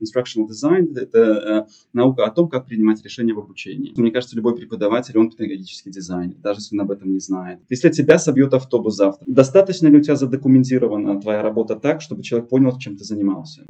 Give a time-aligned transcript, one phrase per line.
[0.00, 3.92] instructional design– это наука о том, как принимать решения в обучении.
[3.96, 7.60] Мне кажется, любой преподаватель, он педагогический дизайнер, даже если он об этом не знает.
[7.68, 12.48] Если тебя собьет автобус завтра, достаточно ли у тебя задокументирована твоя работа так, чтобы человек
[12.48, 13.64] понял, чем ты занимался?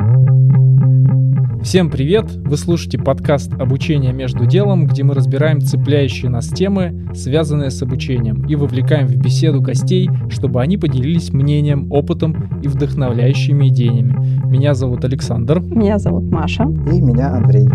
[1.67, 2.27] Всем привет!
[2.31, 8.47] Вы слушаете подкаст «Обучение между делом», где мы разбираем цепляющие нас темы, связанные с обучением,
[8.47, 14.17] и вовлекаем в беседу гостей, чтобы они поделились мнением, опытом и вдохновляющими идеями.
[14.47, 15.61] Меня зовут Александр.
[15.61, 16.63] Меня зовут Маша.
[16.63, 17.67] И меня Андрей.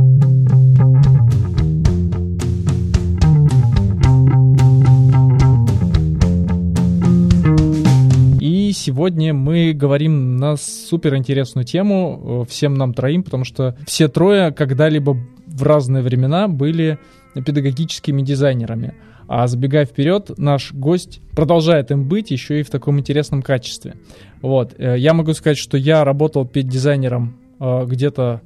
[8.82, 14.52] Сегодня мы говорим на супер интересную тему э, всем нам троим, потому что все трое
[14.52, 16.98] когда-либо в разные времена были
[17.36, 18.96] педагогическими дизайнерами.
[19.28, 23.96] А забегая вперед, наш гость продолжает им быть еще и в таком интересном качестве.
[24.42, 24.74] Вот.
[24.78, 28.42] Э, я могу сказать, что я работал педдизайнером э, где-то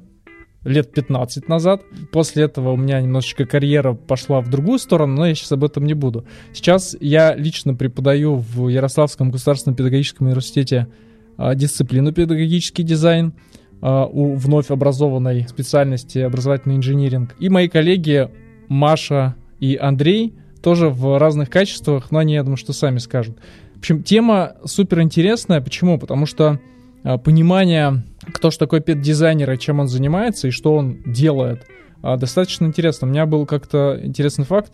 [0.66, 1.82] лет 15 назад.
[2.12, 5.86] После этого у меня немножечко карьера пошла в другую сторону, но я сейчас об этом
[5.86, 6.26] не буду.
[6.52, 10.88] Сейчас я лично преподаю в Ярославском государственном педагогическом университете
[11.36, 13.32] а, дисциплину педагогический дизайн
[13.80, 17.36] а, у вновь образованной специальности образовательный инжиниринг.
[17.38, 18.28] И мои коллеги
[18.68, 23.38] Маша и Андрей тоже в разных качествах, но они, я думаю, что сами скажут.
[23.76, 25.60] В общем, тема супер интересная.
[25.60, 25.98] Почему?
[25.98, 26.58] Потому что
[27.04, 31.66] а, понимание кто же такой пет-дизайнер и чем он занимается и что он делает.
[32.02, 33.06] А, достаточно интересно.
[33.06, 34.72] У меня был как-то интересный факт.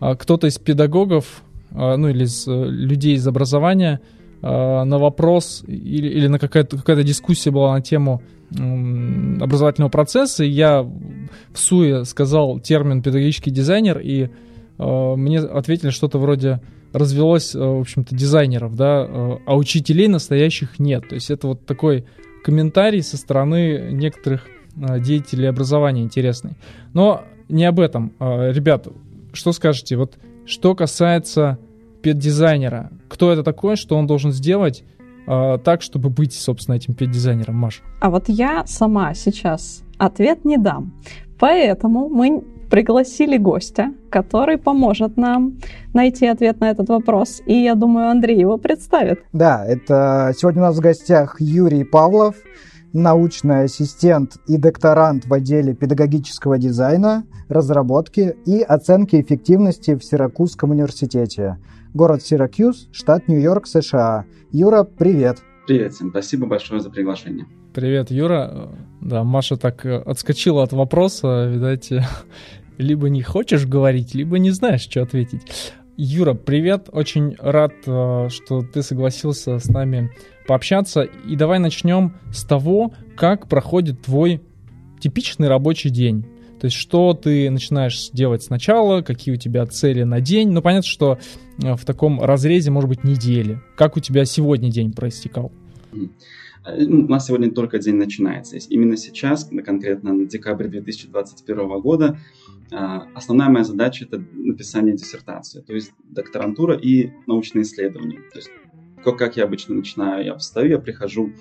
[0.00, 4.00] А, кто-то из педагогов, а, ну или из э, людей из образования
[4.44, 10.82] на вопрос или, или на какая-то какая дискуссия была на тему образовательного процесса, и я
[10.82, 14.30] в СУЕ сказал термин педагогический дизайнер, и
[14.78, 16.60] мне ответили что-то вроде
[16.92, 19.06] развелось, в общем-то, дизайнеров, да,
[19.46, 21.08] а учителей настоящих нет.
[21.08, 22.04] То есть это вот такой
[22.42, 24.46] комментарий со стороны некоторых
[24.80, 26.52] а, деятелей образования интересный.
[26.92, 28.12] Но не об этом.
[28.18, 28.88] А, ребят,
[29.32, 29.96] что скажете?
[29.96, 31.58] Вот что касается
[32.02, 34.84] педдизайнера, кто это такой, что он должен сделать
[35.26, 37.82] а, так, чтобы быть, собственно, этим педдизайнером, Маш?
[38.00, 40.92] А вот я сама сейчас ответ не дам.
[41.38, 45.58] Поэтому мы пригласили гостя, который поможет нам
[45.92, 47.42] найти ответ на этот вопрос.
[47.44, 49.20] И я думаю, Андрей его представит.
[49.34, 52.36] Да, это сегодня у нас в гостях Юрий Павлов,
[52.94, 61.58] научный ассистент и докторант в отделе педагогического дизайна, разработки и оценки эффективности в Сиракузском университете.
[61.92, 64.24] Город Сиракьюз, штат Нью-Йорк, США.
[64.50, 65.42] Юра, привет!
[65.66, 67.46] Привет всем, спасибо большое за приглашение.
[67.74, 68.68] Привет, Юра.
[69.00, 71.90] Да, Маша так э, отскочила от вопроса, видать,
[72.78, 75.42] либо не хочешь говорить, либо не знаешь, что ответить.
[75.96, 80.10] Юра, привет, очень рад, э, что ты согласился с нами
[80.46, 81.02] пообщаться.
[81.02, 84.40] И давай начнем с того, как проходит твой
[85.00, 86.24] типичный рабочий день.
[86.60, 90.50] То есть, что ты начинаешь делать сначала, какие у тебя цели на день.
[90.50, 91.18] Ну, понятно, что
[91.62, 93.60] э, в таком разрезе, может быть, недели.
[93.76, 95.52] Как у тебя сегодня день проистекал?
[96.64, 98.56] Э, у нас сегодня только день начинается.
[98.56, 102.18] Именно сейчас, конкретно на декабрь 2021 года,
[102.70, 108.20] а, основная моя задача– это написание диссертации, то есть докторантура и научные исследования.
[108.32, 108.50] То есть
[109.04, 111.32] как я обычно начинаю, я встаю, я прихожу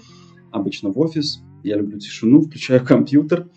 [0.52, 3.48] обычно в офис, я люблю тишину, включаю компьютер,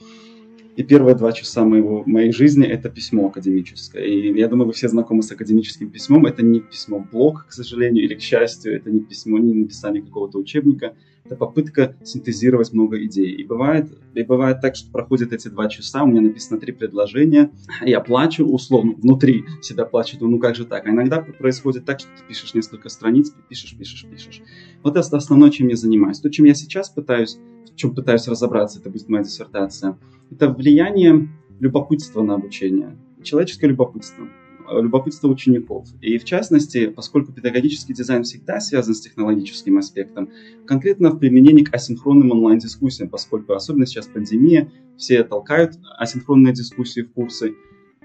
[0.76, 4.04] и первые два часа моего, моей жизни это письмо академическое.
[4.04, 6.26] И я думаю, вы все знакомы с академическим письмом.
[6.26, 10.02] Это не письмо в блог, к сожалению, или к счастью, это не письмо, не написание
[10.02, 13.32] какого-то учебника– это попытка синтезировать много идей.
[13.32, 17.50] И бывает, и бывает так, что проходят эти два часа, у меня написано три предложения,
[17.82, 20.86] я плачу, условно, внутри себя плачу, ну как же так?
[20.86, 24.42] А иногда происходит так, что ты пишешь несколько страниц, пишешь, пишешь, пишешь.
[24.82, 26.20] Вот это основное, чем я занимаюсь.
[26.20, 27.38] То, чем я сейчас пытаюсь,
[27.72, 29.98] в чем пытаюсь разобраться, это будет моя диссертация,
[30.30, 34.28] это влияние любопытства на обучение, человеческое любопытство.
[34.70, 35.88] Любопытство учеников.
[36.00, 40.30] И в частности, поскольку педагогический дизайн всегда связан с технологическим аспектом,
[40.66, 47.12] конкретно в применении к асинхронным онлайн-дискуссиям, поскольку особенно сейчас пандемия, все толкают асинхронные дискуссии в
[47.12, 47.54] курсы,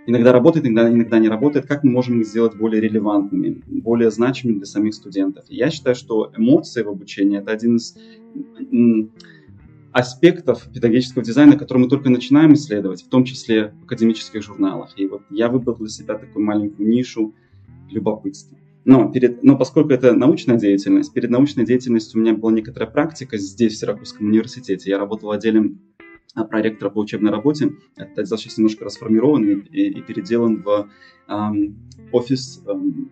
[0.06, 4.58] иногда работает, иногда, иногда не работает, как мы можем их сделать более релевантными, более значимыми
[4.58, 5.46] для самих студентов.
[5.50, 7.96] Я считаю, что эмоции в обучении– это один из
[10.00, 14.94] аспектов педагогического дизайна, которые мы только начинаем исследовать, в том числе в академических журналах.
[14.98, 17.36] И вот я выбрал для себя такую маленькую нишу
[17.90, 18.58] любопытства.
[18.86, 23.38] Но, перед, но поскольку это научная деятельность, перед научной деятельностью у меня была некоторая практика
[23.38, 24.90] здесь, в Сиракузском университете.
[24.90, 25.82] Я работал отделом
[26.34, 27.72] а, проректора по учебной работе.
[27.98, 30.90] Этот отдел сейчас немножко расформирован и, и, и переделан в
[31.28, 31.76] эм,
[32.12, 33.12] офис эм,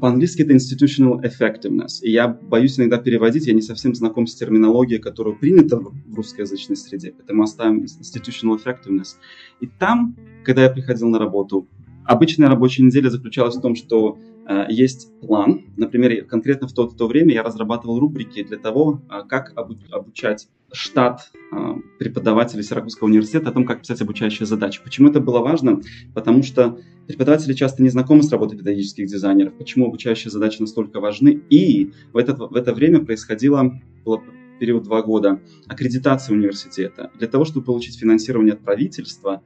[0.00, 2.00] По-английски это institutional effectiveness.
[2.02, 6.76] И я боюсь иногда переводить, я не совсем знаком с терминологией, которая принята в русскоязычной
[6.76, 9.16] среде, поэтому оставим institutional effectiveness.
[9.60, 11.66] И там, когда я приходил на работу,
[12.04, 15.66] обычная рабочая неделя заключалась в том, что э, есть план.
[15.76, 20.48] Например, конкретно в то, в то время я разрабатывал рубрики для того, э, как обучать
[20.72, 24.80] штат э, преподавателей Сиракузского университета о том, как писать обучающие задачи.
[24.82, 25.80] Почему это было важно?
[26.14, 29.54] Потому что преподаватели часто не знакомы с работой педагогических дизайнеров.
[29.56, 31.40] Почему обучающие задачи настолько важны?
[31.48, 34.22] И в это, в это время происходило, было
[34.58, 37.10] период два года, аккредитация университета.
[37.18, 39.42] Для того, чтобы получить финансирование от правительства,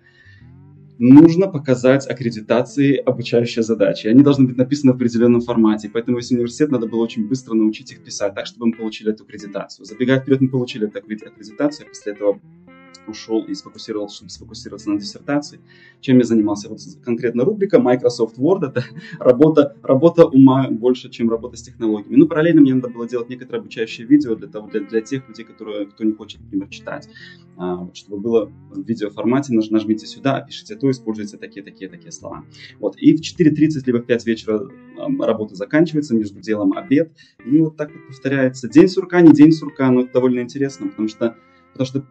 [0.99, 4.07] нужно показать аккредитации обучающие задачи.
[4.07, 5.91] Они должны быть написаны в определенном формате.
[5.93, 9.25] Поэтому весь университет надо было очень быстро научить их писать так, чтобы мы получили эту
[9.25, 9.85] аккредитацию.
[9.85, 12.41] Забегая вперед, мы получили эту аккредитацию, после этого
[13.07, 15.61] ушел и сфокусировался, чтобы сфокусироваться на диссертации.
[16.01, 16.69] Чем я занимался?
[16.69, 18.85] Вот конкретно рубрика Microsoft Word– это
[19.19, 22.17] работа, работа ума больше, чем работа с технологиями.
[22.17, 25.45] Ну, параллельно мне надо было делать некоторые обучающие видео для, того, для, для тех людей,
[25.45, 27.09] которые, кто не хочет, например, читать.
[27.57, 32.45] А, чтобы было в видеоформате, наж, нажмите сюда, пишите то, используйте такие, такие, такие слова.
[32.79, 32.97] Вот.
[32.97, 37.13] И в 4.30 либо в 5 вечера работа заканчивается, между делом обед.
[37.45, 38.69] И вот так вот повторяется.
[38.69, 41.37] День сурка, не день сурка, но это довольно интересно, потому что
[41.73, 42.05] Потому что,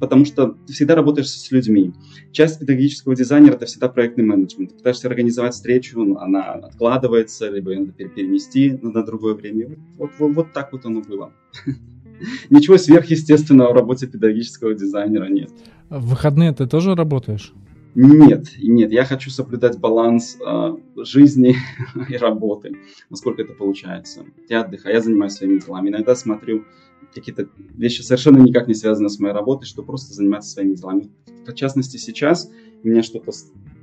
[0.00, 1.92] потому что ты всегда работаешь с людьми.
[2.32, 4.70] Часть педагогического дизайнера– это всегда проектный менеджмент.
[4.70, 9.76] Ты пытаешься организовать встречу, она откладывается, либо ее надо перенести на другое время.
[9.96, 11.32] Вот, вот, вот так вот оно было.
[12.50, 15.50] Ничего сверхъестественного в работе педагогического дизайнера нет.
[15.88, 17.52] В выходные ты тоже работаешь?
[17.98, 21.56] Нет, нет, я хочу соблюдать баланс э, жизни
[22.10, 22.76] и работы,
[23.08, 24.26] насколько это получается.
[24.50, 25.88] Я отдыхаю, я занимаюсь своими делами.
[25.88, 26.66] Иногда смотрю
[27.14, 31.10] какие-то вещи совершенно никак не связаны с моей работой, что просто заниматься своими делами.
[31.46, 32.50] В частности, сейчас
[32.82, 33.32] меня что-то,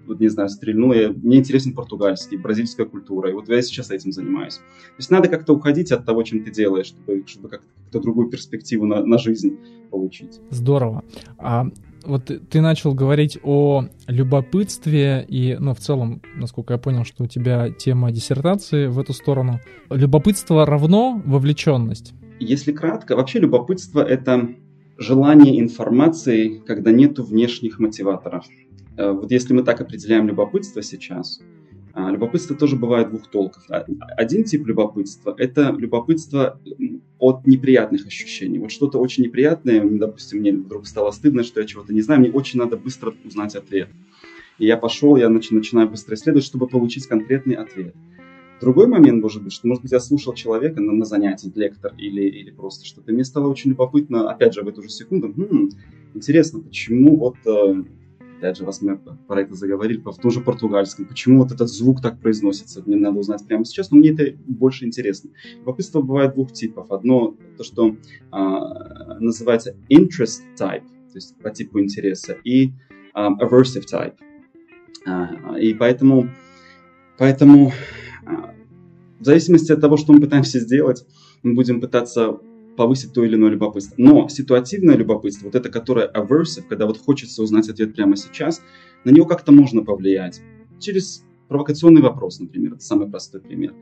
[0.08, 0.94] вот не знаю, стрельнуло.
[0.94, 4.56] Я, мне интересен португальский, бразильская культура, и вот я сейчас этим занимаюсь.
[4.56, 8.86] То есть надо как-то уходить от того, чем ты делаешь, чтобы, чтобы как-то другую перспективу
[8.86, 9.58] на, на жизнь
[9.90, 10.40] получить.
[10.50, 11.04] Здорово.
[11.38, 11.68] А
[12.06, 17.28] вот ты начал говорить о любопытстве и, ну, в целом, насколько я понял, что у
[17.28, 19.60] тебя тема диссертации в эту сторону.
[19.90, 22.14] Любопытство равно вовлеченность.
[22.44, 24.56] Если кратко, вообще любопытство— это
[24.98, 28.46] желание информации, когда нету внешних мотиваторов.
[28.98, 31.40] Э, вот если мы так определяем любопытство сейчас,
[31.96, 33.64] а, любопытство тоже бывает двух толков.
[33.70, 33.86] А,
[34.18, 36.60] один тип любопытства– это любопытство
[37.20, 38.58] от неприятных ощущений.
[38.58, 42.32] Вот что-то очень неприятное, допустим, мне вдруг стало стыдно, что я чего-то не знаю, мне
[42.32, 43.90] очень надо быстро узнать ответ.
[44.58, 47.94] И я пошел, я начинаю быстро исследовать, чтобы получить конкретный ответ.
[48.64, 52.22] Другой момент может быть, что, может быть, я слушал человека на, на занятии, лектор или,
[52.22, 53.12] или просто что-то.
[53.12, 55.70] Мне стало очень любопытно, опять же, в эту же секунду, хм,
[56.14, 57.84] интересно, почему вот, э,
[58.38, 62.02] опять же, раз мы про это заговорили, в том же португальском, почему вот этот звук
[62.02, 65.32] так произносится, мне надо узнать прямо сейчас, но мне это больше интересно.
[65.58, 66.90] Любопытство бывает двух типов.
[66.90, 67.96] Одно, то, что э,
[69.20, 72.72] называется interest type, то есть по типу интереса, и э,
[73.14, 74.16] aversive type.
[75.06, 76.30] Э, и поэтому,
[77.18, 77.74] поэтому
[78.26, 81.06] в зависимости от того, что мы пытаемся сделать,
[81.44, 82.40] мы будем пытаться
[82.76, 83.96] повысить то или иное любопытство.
[83.98, 88.62] Но ситуативное любопытство, вот это, которое aversive, когда вот хочется узнать ответ прямо сейчас,
[89.06, 90.42] на него как-то можно повлиять.
[90.80, 93.74] Через провокационный вопрос, например, это самый простой пример.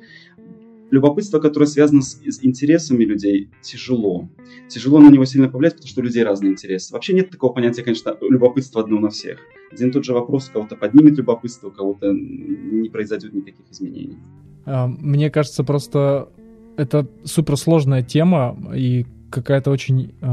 [0.92, 4.30] Любопытство, которое связано с, с интересами людей, тяжело.
[4.68, 6.94] Тяжело на него сильно повлиять, потому что у людей разные интересы.
[6.94, 9.40] Вообще нет такого понятия, конечно, любопытство одно на всех.
[9.72, 14.18] Один и тот же вопрос у кого-то поднимет любопытство, у кого-то не произойдет никаких изменений.
[14.66, 16.30] А, мне кажется, просто
[16.78, 20.28] это суперсложная тема и какая-то очень э,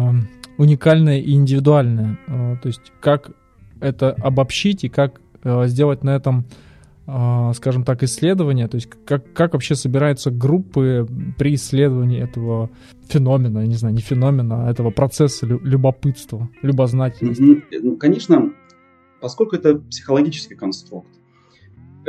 [0.57, 2.19] уникальная и индивидуальная.
[2.27, 3.31] Э, то есть как
[3.81, 6.45] это обобщить и как э, сделать на этом,
[7.07, 8.69] э, скажем так, исследование.
[8.69, 11.07] То есть как, как вообще собираются группы
[11.39, 12.71] при исследовании этого
[13.09, 17.63] феномена, я не знаю, не феномена, а этого процесса любопытства, любознательности.
[17.81, 18.53] Ну, конечно,
[19.21, 21.09] поскольку это психологический конструкт,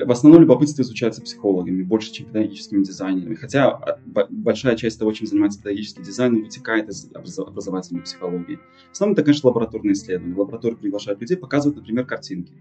[0.05, 3.35] в основном любопытство изучается психологами, больше, чем педагогическими дизайнерами.
[3.35, 3.99] Хотя а,
[4.29, 8.59] большая часть того, чем занимается педагогический дизайн, вытекает из образовательной психологии.
[8.89, 10.35] В основном это, конечно, лабораторные исследования.
[10.35, 12.53] Лаборатории приглашают людей, показывают, например, картинки.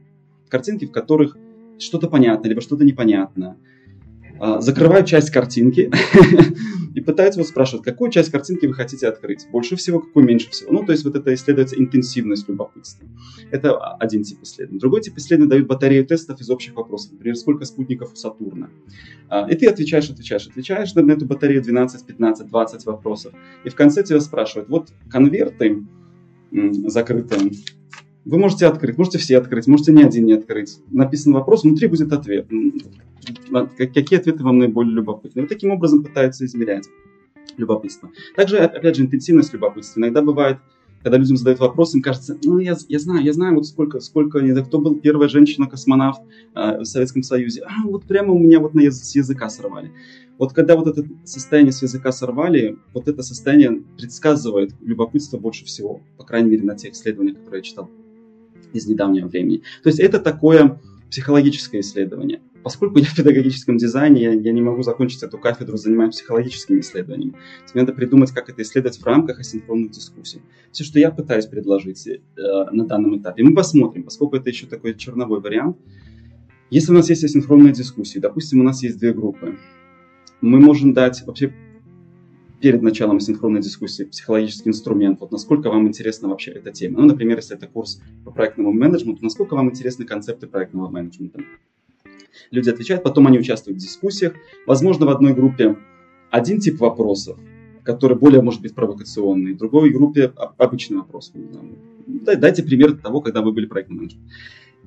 [0.49, 1.37] Картинки, в которых
[1.79, 3.57] что-то понятно, либо что-то непонятно.
[4.41, 5.91] А, закрывают часть картинки
[6.95, 9.47] и пытаются вас спрашивать, какую часть картинки вы хотите открыть.
[9.51, 10.73] Больше всего, какую меньше всего.
[10.73, 13.07] Ну, то есть вот это исследуется интенсивность любопытства.
[13.51, 14.81] Это один тип исследований.
[14.81, 17.13] Другой тип исследований дают батарею тестов из общих вопросов.
[17.13, 18.71] Например, сколько спутников у Сатурна.
[19.29, 23.33] А, и ты отвечаешь, отвечаешь, отвечаешь на эту батарею 12, 15, 20 вопросов.
[23.65, 25.85] И в конце тебя спрашивают, вот конверты
[26.87, 27.53] закрытые,
[28.29, 30.81] Вы можете открыть, можете все открыть, можете ни один не открыть.
[30.91, 32.47] Написан вопрос, внутри будет ответ.
[33.79, 35.41] Какие ответы вам наиболее любопытны?
[35.41, 36.87] Вот таким образом пытаются измерять
[37.57, 38.11] любопытство.
[38.37, 40.01] Также, опять же, интенсивность любопытства.
[40.01, 40.59] Иногда бывает,
[41.03, 44.41] когда людям задают вопрос, им кажется, ну, я, я знаю, я знаю, вот сколько, сколько,
[44.63, 46.21] кто был первая женщина-космонавт
[46.55, 47.63] э, в Советском Союзе.
[47.63, 49.91] А, вот прямо у меня вот на с языка сорвали.
[50.37, 56.03] Вот когда вот это состояние с языка сорвали, вот это состояние предсказывает любопытство больше всего,
[56.19, 57.91] по крайней мере, на тех исследованиях, которые я читал
[58.73, 59.63] из недавнего времени.
[59.83, 62.41] То есть это такое психологическое исследование.
[62.63, 67.35] Поскольку я в педагогическом дизайне, я, я не могу закончить эту кафедру, занимаюсь психологическими исследованиями.
[67.73, 70.43] Мне надо придумать, как это исследовать в рамках асинхронных дискуссий.
[70.73, 72.17] Все, что я пытаюсь предложить э,
[72.73, 73.43] на данном этапе.
[73.43, 75.79] Мы посмотрим, поскольку это еще такой черновой вариант.
[76.71, 79.57] Если у нас есть асинхронные дискуссии, допустим, у нас есть две группы,
[80.41, 81.55] мы можем дать вообще
[82.61, 87.01] перед началом синхронной дискуссии психологический инструмент, вот насколько вам интересна вообще эта тема.
[87.01, 91.41] Ну, например, если это курс по проектному менеджменту, насколько вам интересны концепты проектного менеджмента.
[92.51, 94.35] Люди отвечают, потом они участвуют в дискуссиях.
[94.67, 95.77] Возможно, в одной группе
[96.31, 97.39] один тип вопросов,
[97.85, 101.33] который более может быть провокационный, в другой группе обычный вопрос.
[102.09, 104.25] Дайте пример того, когда вы были проектным менеджером.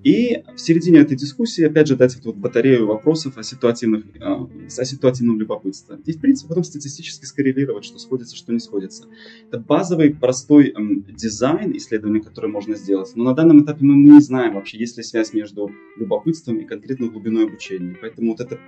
[0.03, 4.85] И в середине этой дискуссии, опять же, дать вот батарею вопросов о, ситуативных, э, о
[4.85, 5.99] ситуативном любопытстве.
[6.05, 9.05] И, в принципе, потом статистически скоррелировать, что сходится, что не сходится.
[9.47, 13.11] Это базовый, простой эм, дизайн исследования, который можно сделать.
[13.15, 17.09] Но на данном этапе мы, не знаем вообще, есть ли связь между любопытством и конкретной
[17.09, 17.95] глубиной обучения.
[18.01, 18.59] Поэтому вот это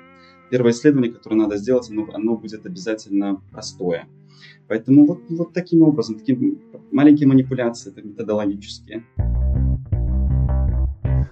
[0.51, 4.07] первое исследование, которое надо сделать, оно, оно будет обязательно простое.
[4.67, 6.57] Поэтому вот, вот таким образом, такие
[6.91, 9.03] маленькие манипуляции, методологические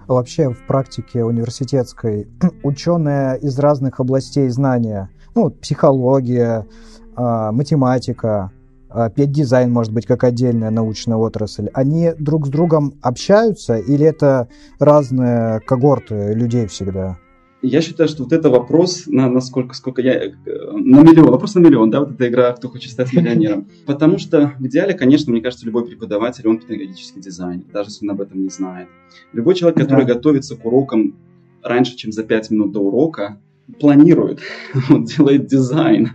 [0.06, 2.28] вообще в практике университетской.
[2.62, 6.66] Ученые из разных областей знания, ну, психология,
[7.14, 8.50] а, математика,
[8.88, 14.48] а, педдизайн, может быть, как отдельная научная отрасль, они друг с другом общаются или это
[14.78, 17.16] разные когорты людей всегда?
[17.62, 21.54] Я считаю, что вот это вопрос, на, на сколько, сколько я, э, на миллион, вопрос
[21.54, 23.68] на миллион, да, вот эта игра «Кто хочет стать миллионером».
[23.86, 28.10] Потому что в идеале, конечно, мне кажется, любой преподаватель, он педагогический дизайнер, даже если он
[28.10, 28.88] об этом не знает.
[29.32, 30.14] Любой человек, который да.
[30.14, 31.14] готовится к урокам
[31.62, 33.38] раньше, чем за 5 минут до урока,
[33.78, 34.21] планирует,
[34.90, 36.10] он делает дизайн.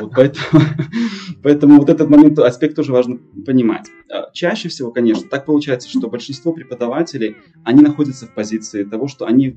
[0.00, 0.62] Вот, поэтому,
[1.42, 3.88] поэтому вот этот момент, аспект тоже важно понимать.
[4.10, 9.26] А, чаще всего, конечно, так получается, что большинство преподавателей, они находятся в позиции того, что
[9.26, 9.56] они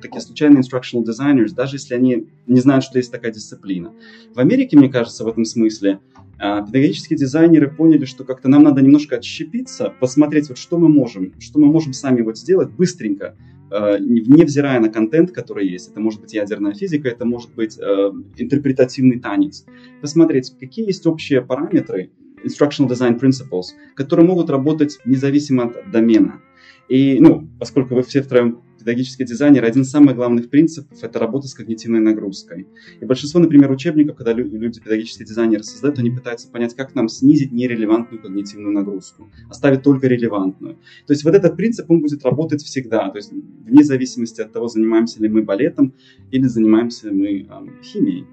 [0.00, 3.92] такие случайные instructional designers, даже если они не знают, что есть такая дисциплина.
[4.34, 6.00] В Америке, мне кажется, в этом смысле
[6.42, 11.34] а, педагогические дизайнеры поняли, что как-то нам надо немножко отщепиться, посмотреть, вот что мы можем,
[11.38, 13.36] что мы можем сами вот сделать быстренько,
[13.70, 15.90] невзирая на контент, который есть.
[15.90, 19.64] Это может быть ядерная физика, это может быть э, интерпретативный танец.
[20.00, 22.10] Посмотреть, какие есть общие параметры,
[22.44, 26.40] instructional design principles, которые могут работать независимо от домена.
[26.88, 31.46] И, ну, поскольку вы все втроем педагогический дизайнер, один из самых главных принципов– это работа
[31.46, 32.66] с когнитивной нагрузкой.
[33.00, 37.52] И большинство, например, учебников, когда люди, педагогические дизайнеры создают, они пытаются понять, как нам снизить
[37.52, 40.76] нерелевантную когнитивную нагрузку, оставить только релевантную.
[41.06, 44.68] То есть вот этот принцип, он будет работать всегда, то есть вне зависимости от того,
[44.68, 45.94] занимаемся ли мы балетом
[46.30, 48.26] или занимаемся мы э, химией.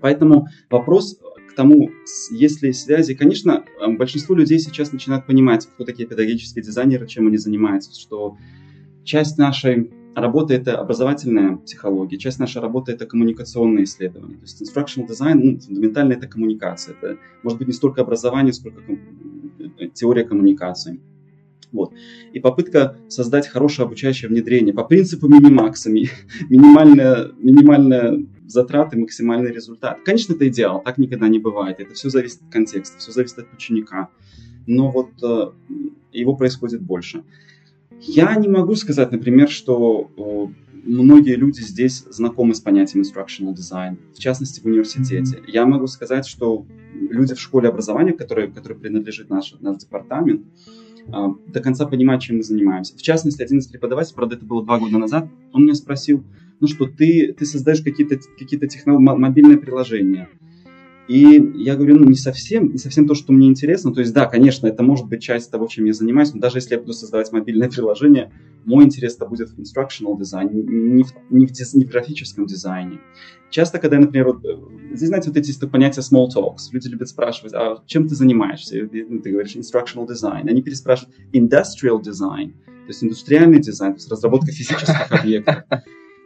[0.00, 1.18] Поэтому вопрос
[1.50, 1.90] к тому,
[2.30, 3.14] есть ли связи.
[3.14, 3.64] Конечно,
[3.98, 8.36] большинство людей сейчас начинают понимать, кто такие педагогические дизайнеры, чем они занимаются, что
[9.04, 14.36] часть нашей работы это образовательная психология, часть нашей работы это коммуникационные исследования.
[14.36, 16.96] То есть instructional design, ну, фундаментально это коммуникация.
[17.00, 18.80] Это может быть не столько образование, сколько
[19.78, 21.00] э, теория коммуникации.
[21.72, 21.92] Вот.
[22.32, 25.90] И попытка создать хорошее обучающее внедрение по принципу минимакса,
[26.48, 29.98] минимальная, минимальная затраты, максимальный результат.
[30.04, 31.78] Конечно, это идеал, так никогда не бывает.
[31.78, 34.08] Это все зависит от контекста, все зависит от ученика.
[34.66, 35.52] Но вот э,
[36.12, 37.24] его происходит больше.
[38.00, 40.10] Я не могу сказать, например, что
[40.84, 45.36] многие люди здесь знакомы с понятием instructional design, в частности в университете.
[45.36, 45.50] Mm-hmm.
[45.50, 50.46] Я могу сказать, что люди в школе образования, которые, которые принадлежит наш, наш департамент,
[51.12, 52.96] а, до конца понимают, чем мы занимаемся.
[52.96, 56.24] В частности, один из преподавателей, правда, это было два года назад, он меня спросил,
[56.60, 60.28] ну что, ты, ты создаешь какие-то какие технологии, мобильные приложения,
[61.10, 63.92] и я говорю, ну, не совсем, не совсем то, что мне интересно.
[63.92, 66.74] То есть, да, конечно, это может быть часть того, чем я занимаюсь, но даже если
[66.74, 68.32] я буду создавать мобильное приложение,
[68.64, 73.00] мой интерес это будет в instructional дизайне, не в, не в, не в графическом дизайне.
[73.50, 74.56] Часто, когда, например, вот, э,
[74.94, 78.78] здесь, знаете, вот эти понятия small talks, люди любят спрашивать, а чем ты занимаешься?
[78.78, 80.48] И, ну, ты говоришь instructional design.
[80.48, 85.64] Они переспрашивают industrial design, то есть индустриальный дизайн, то есть разработка физических объектов.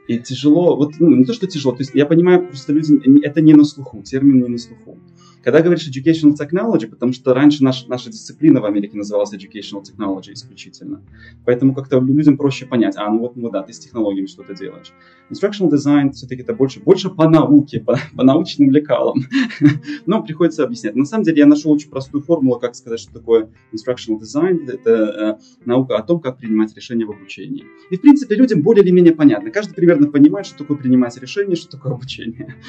[0.06, 3.40] И тяжело, вот, ну, не то, что тяжело, то есть я понимаю, просто люди, это
[3.40, 4.98] не на слуху, термин не на слуху.
[5.44, 10.32] Когда говоришь educational technology, потому что раньше наш, наша дисциплина в Америке называлась educational technology
[10.32, 11.02] исключительно.
[11.44, 14.94] Поэтому как-то людям проще понять, а, ну вот, ну да, ты с технологиями что-то делаешь.
[15.30, 19.22] Instructional design все-таки это больше, больше по науке, по, по научным лекалам.
[20.06, 20.96] Но приходится объяснять.
[20.96, 24.70] На самом деле я нашел очень простую формулу, как сказать, что такое instructional design.
[24.70, 27.64] Это э, наука о том, как принимать решения в обучении.
[27.90, 29.50] И, в принципе, людям более или менее понятно.
[29.50, 32.56] Каждый примерно понимает, что такое принимать решение, что такое обучение.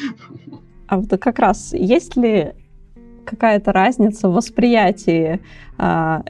[0.88, 2.54] А вот как раз есть ли
[3.26, 5.40] какая-то разница в восприятии
[5.78, 5.84] э,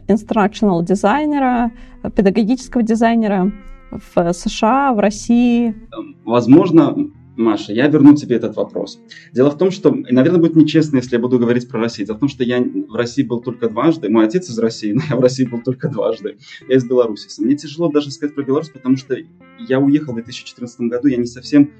[0.07, 1.71] instructional дизайнера,
[2.15, 3.51] педагогического дизайнера
[3.91, 5.75] в США, в России?
[6.23, 6.95] Возможно,
[7.37, 8.99] Маша, я верну тебе этот вопрос.
[9.33, 12.07] Дело в том, что, наверное, будет нечестно, если я буду говорить про Россию.
[12.07, 14.09] Дело в том, что я в России был только дважды.
[14.09, 16.37] Мой отец из России, но я в России был только дважды.
[16.67, 17.27] Я из Беларуси.
[17.41, 19.17] Мне тяжело даже сказать про Беларусь, потому что
[19.59, 21.71] я уехал в 2014 году, я не совсем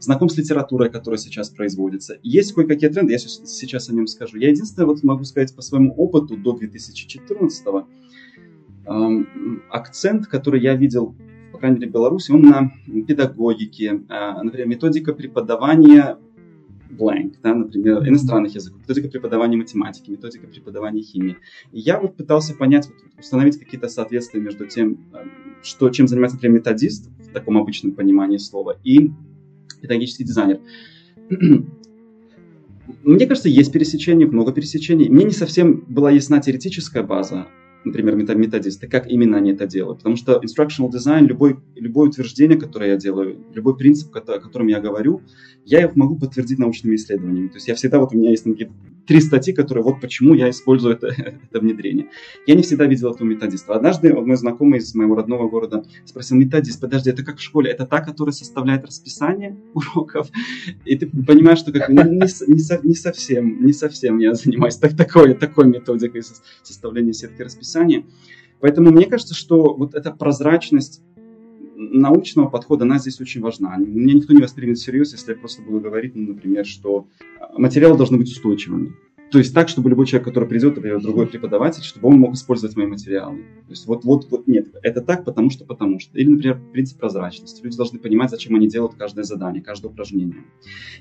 [0.00, 2.18] знаком с литературой, которая сейчас производится.
[2.22, 4.38] Есть кое-какие тренды, я сейчас о нем скажу.
[4.38, 7.66] Я единственное вот могу сказать по своему опыту до 2014
[8.86, 11.14] эм, акцент, который я видел,
[11.52, 12.72] по крайней мере, в Беларуси, он на
[13.06, 16.18] педагогике, э, например, методика преподавания
[16.90, 21.36] blank, да, например, иностранных языков, методика преподавания математики, методика преподавания химии.
[21.72, 24.98] И я вот пытался понять, вот, установить какие-то соответствия между тем,
[25.62, 29.12] что, чем занимается, например, методист в таком обычном понимании слова, и
[29.80, 30.60] педагогический дизайнер.
[33.04, 35.08] Мне кажется, есть пересечения, много пересечений.
[35.08, 37.46] Мне не совсем была ясна теоретическая база,
[37.84, 39.98] например, методисты, как именно они это делают.
[39.98, 44.80] Потому что instructional design, любой, любое утверждение, которое я делаю, любой принцип, о котором я
[44.80, 45.22] говорю,
[45.64, 47.48] я их могу подтвердить научными исследованиями.
[47.48, 48.46] То есть я всегда, вот у меня есть
[49.10, 51.08] три статьи, которые вот почему я использую это,
[51.50, 52.10] это внедрение.
[52.46, 53.74] Я не всегда видел этого методиста.
[53.74, 57.72] Однажды мой знакомый из моего родного города спросил, методист, подожди, это как в школе?
[57.72, 60.28] Это та, которая составляет расписание уроков?
[60.84, 65.34] И ты понимаешь, что как не, не, не совсем, не совсем я занимаюсь так, такой,
[65.34, 66.22] такой методикой
[66.62, 67.69] составления сетки расписания.
[68.60, 71.02] Поэтому мне кажется, что вот эта прозрачность
[71.80, 73.76] научного подхода, она здесь очень важна.
[73.76, 77.08] Меня никто не воспримет всерьез, если я просто буду говорить, ну, например, что
[77.40, 78.94] а, материалы должны быть устойчивыми.
[79.30, 82.76] То есть так, чтобы любой человек, который придет, например, другой преподаватель, чтобы он мог использовать
[82.76, 83.38] мои материалы.
[83.38, 86.18] То есть вот, вот, вот нет, это так, потому что, потому что.
[86.18, 87.62] Или, например, принцип прозрачности.
[87.62, 90.44] Люди должны понимать, зачем они делают каждое задание, каждое упражнение.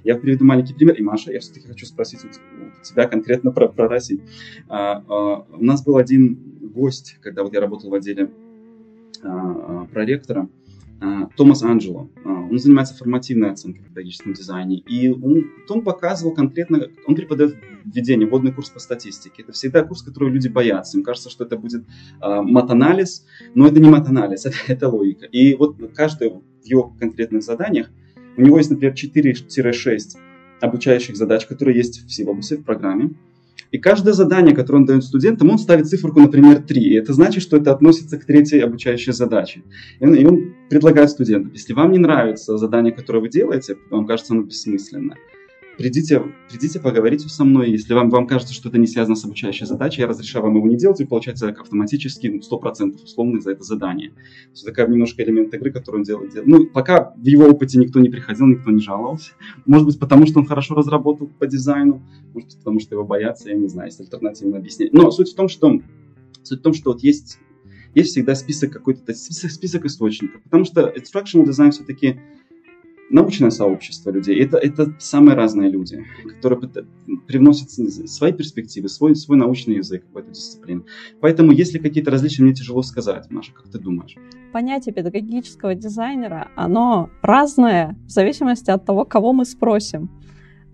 [0.04, 0.95] Я приведу маленький пример.
[0.95, 4.21] И, Маша, я все-таки хочу спросить у тебя конкретно про, про Россию.
[4.67, 8.30] А, а, у нас был один гость, когда вот я работал в отделе
[9.23, 10.47] а, а проректора,
[11.35, 12.09] Томас Анджело.
[12.25, 14.79] А, он занимается формативной оценкой в педагогическом дизайне.
[14.79, 19.43] И он, он показывал конкретно, он преподает введение, вводный курс по статистике.
[19.43, 20.97] Это всегда курс, который люди боятся.
[20.97, 25.25] Им кажется, что это будет э, мат-анализ, но это не мат-анализ, это, это логика.
[25.27, 27.89] И вот каждый в его конкретных заданиях,
[28.35, 30.17] у него есть, например, 4-6
[30.62, 33.12] обучающих задач, которые есть в силабусе, в программе.
[33.71, 36.82] И каждое задание, которое он дает студентам, он ставит циферку, например, 3.
[36.82, 39.63] И это значит, что это относится к третьей обучающей задаче.
[39.99, 44.08] И он, и он предлагает студентам, если вам не нравится задание, которое вы делаете, вам
[44.08, 45.17] кажется оно бессмысленное,
[45.80, 47.72] придите, придите, поговорите со мной.
[47.72, 50.68] Если вам, вам кажется, что это не связано с обучающей задачей, я разрешаю вам его
[50.68, 54.10] не делать, и получаете автоматически 100% условно за это задание.
[54.10, 56.34] То есть такая немножко элемент игры, который он делает.
[56.46, 59.32] Ну, пока в его опыте никто не приходил, никто не жаловался.
[59.65, 63.50] Может быть, потому что он хорошо разработал по дизайну, может быть, потому что его боятся,
[63.50, 64.94] я не знаю, есть альтернативное объяснение.
[64.94, 65.80] Но суть в том, что,
[66.44, 67.39] суть в том, что вот есть
[67.96, 72.20] есть всегда список какой-то список, список источников, потому что instructional design все-таки
[73.10, 74.39] научное сообщество людей.
[74.43, 76.60] Это, это самые разные люди, которые
[77.28, 80.86] привносят свои перспективы, свой, свой научный язык в эту дисциплину.
[81.19, 83.30] Поэтому, если какие-то различия, мне тяжело сказать.
[83.30, 84.15] Маша, как ты думаешь?
[84.54, 90.10] Понятие педагогического дизайнера, оно разное в зависимости от того, кого мы спросим.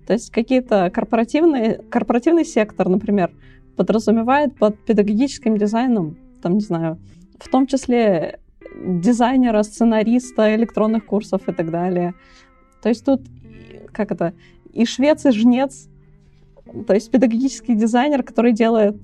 [0.07, 3.31] То есть какие-то корпоративные, корпоративный сектор, например,
[3.75, 6.99] подразумевает под педагогическим дизайном, там, не знаю,
[7.39, 8.39] в том числе
[8.83, 12.13] дизайнера, сценариста электронных курсов и так далее.
[12.81, 13.21] То есть тут,
[13.91, 14.33] как это,
[14.73, 15.87] и швец, и жнец,
[16.87, 18.97] то есть педагогический дизайнер, который делает,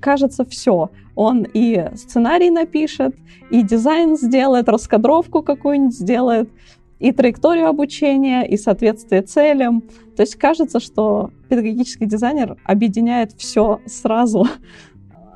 [0.00, 0.90] кажется, все.
[1.14, 3.16] Он и сценарий напишет,
[3.50, 6.50] и дизайн сделает, раскадровку какую-нибудь сделает,
[6.98, 9.82] и траекторию обучения, и соответствие целям.
[10.16, 14.46] То есть кажется, что педагогический дизайнер объединяет все сразу.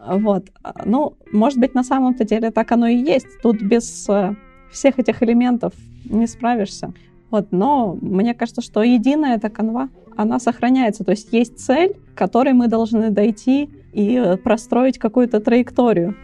[0.06, 0.46] Вот.
[0.84, 3.26] Ну, может быть, на самом-то деле так оно и есть.
[3.42, 4.34] Тут без э,
[4.70, 5.72] всех этих элементов
[6.04, 6.92] не справишься.
[7.30, 11.04] Вот, но мне кажется, что единая эта канва, она сохраняется.
[11.04, 16.16] То есть есть цель, к которой мы должны дойти и э, простроить какую-то траекторию.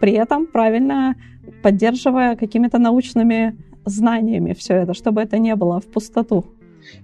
[0.00, 1.16] При этом правильно
[1.62, 6.44] поддерживая какими-то научными знаниями все это, чтобы это не было в пустоту.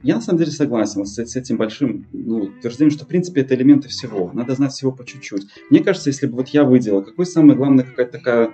[0.02, 3.54] Я на самом деле согласен с, с этим большим ну, утверждением, что в принципе это
[3.54, 4.30] элементы всего.
[4.32, 5.46] Надо знать всего по чуть-чуть.
[5.70, 8.50] Мне кажется, если бы вот я выделил, какой самый главный какая-то такая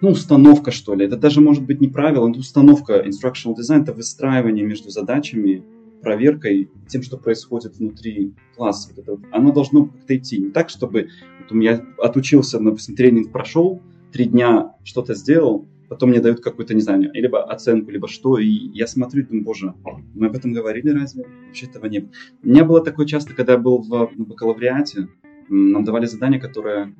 [0.00, 1.06] ну, установка, что ли.
[1.06, 5.64] Это даже может быть не правило, но установка instructional design, это выстраивание между задачами,
[6.02, 8.90] проверкой, тем, что происходит внутри класса.
[8.96, 10.38] Это, оно должно как-то идти.
[10.38, 11.08] Не так, чтобы
[11.40, 13.80] вот у меня отучился, допустим, тренинг прошел,
[14.12, 18.46] три дня что-то сделал, потом мне дают какую-то, не знаю, либо оценку, либо что, и
[18.46, 19.74] я смотрю думаю, боже,
[20.14, 21.26] мы об этом говорили разве?
[21.46, 22.10] Вообще этого не было.
[22.42, 25.08] У меня было такое часто, когда я был в, на бакалавриате,
[25.48, 26.94] нам давали задание, которое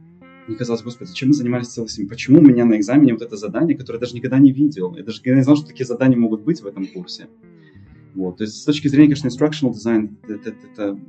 [0.47, 2.09] мне казалось, господи, зачем мы занимались целостью?
[2.09, 4.95] Почему у меня на экзамене вот это задание, которое я даже никогда не видел?
[4.95, 7.29] Я даже не знал, что такие задания могут быть в этом курсе.
[8.15, 8.39] Вот.
[8.39, 11.01] То есть с точки зрения, конечно, instructional design это, это, это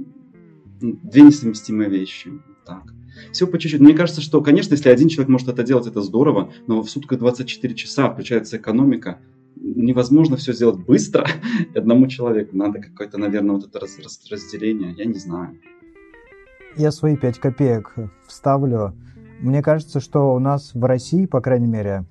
[0.81, 2.31] две несовместимые вещи.
[2.65, 2.93] Так.
[3.31, 3.81] Все по чуть-чуть.
[3.81, 7.19] Мне кажется, что, конечно, если один человек может это делать, это здорово, но в сутках
[7.19, 9.19] 24 часа включается экономика,
[9.55, 11.27] невозможно все сделать быстро
[11.75, 12.55] одному человеку.
[12.55, 14.93] Надо какое-то, наверное, вот это раз, раз, разделение.
[14.97, 15.59] Я не знаю.
[16.75, 17.95] Я свои 5 копеек
[18.27, 18.93] вставлю.
[19.39, 22.05] Мне кажется, что у нас в России, по крайней мере,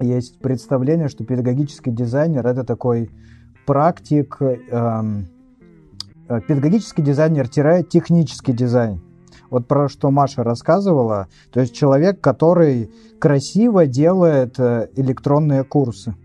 [0.00, 3.10] есть представление, что педагогический дизайнер это такой
[3.66, 5.28] практик, эм,
[6.28, 9.00] э, педагогический дизайнер-технический дизайн.
[9.54, 12.90] Вот про что Маша рассказывала, то есть человек, который
[13.20, 16.16] красиво делает э, электронные курсы.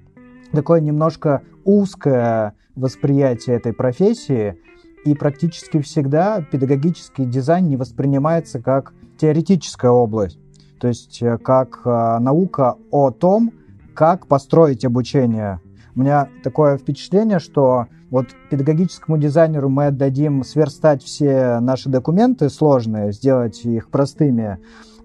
[0.52, 4.60] Такое немножко узкое восприятие этой профессии,
[5.06, 10.40] и практически всегда педагогический дизайн не воспринимается как теоретическая область,
[10.80, 13.54] то есть э, как э, наука о том,
[13.94, 15.62] как построить обучение.
[15.96, 23.12] У меня такое впечатление, что вот педагогическому дизайнеру мы отдадим сверстать все наши документы сложные,
[23.12, 24.58] сделать их простыми,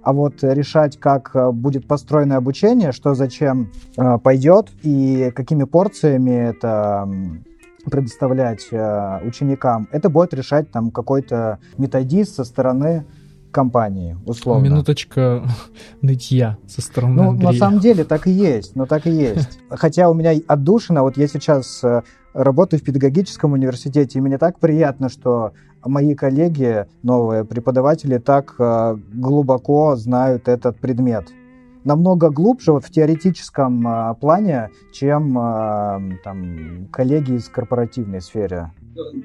[0.02, 3.72] а вот решать, как э, будет построено обучение, что зачем
[4.22, 7.08] пойдет и какими порциями это
[7.90, 8.66] предоставлять
[9.26, 13.04] ученикам, это будет решать там какой-то методист со стороны
[13.54, 14.64] компании, условно.
[14.64, 15.46] Минуточка
[16.02, 17.52] нытья со стороны Ну, Андрея.
[17.52, 19.60] на самом деле так и есть, но так и есть.
[19.70, 22.02] Хотя у меня отдушина, вот я сейчас э,
[22.34, 25.52] работаю в педагогическом университете, и мне так приятно, что
[25.84, 31.28] мои коллеги, новые преподаватели, так э, глубоко знают этот предмет.
[31.84, 38.72] Намного глубже вот в теоретическом э, плане, чем там, коллеги из корпоративной сферы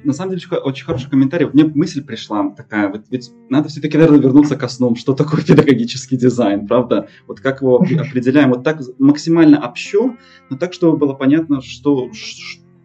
[0.04, 1.46] на самом деле очень хороший комментарий.
[1.52, 6.16] Мне мысль пришла такая, вот, ведь надо все-таки, наверное, вернуться к основам, что такое педагогический
[6.16, 7.08] дизайн, правда?
[7.26, 10.16] Вот как его определяем, вот так максимально общо,
[10.48, 12.10] но так, чтобы было понятно, что,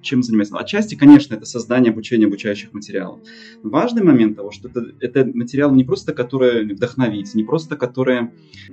[0.05, 0.57] чем занимается.
[0.57, 3.19] Отчасти, конечно, это создание обучения обучающих материалов.
[3.63, 8.31] Но важный момент того, что это, это материалы не просто, которые вдохновить, не просто, которые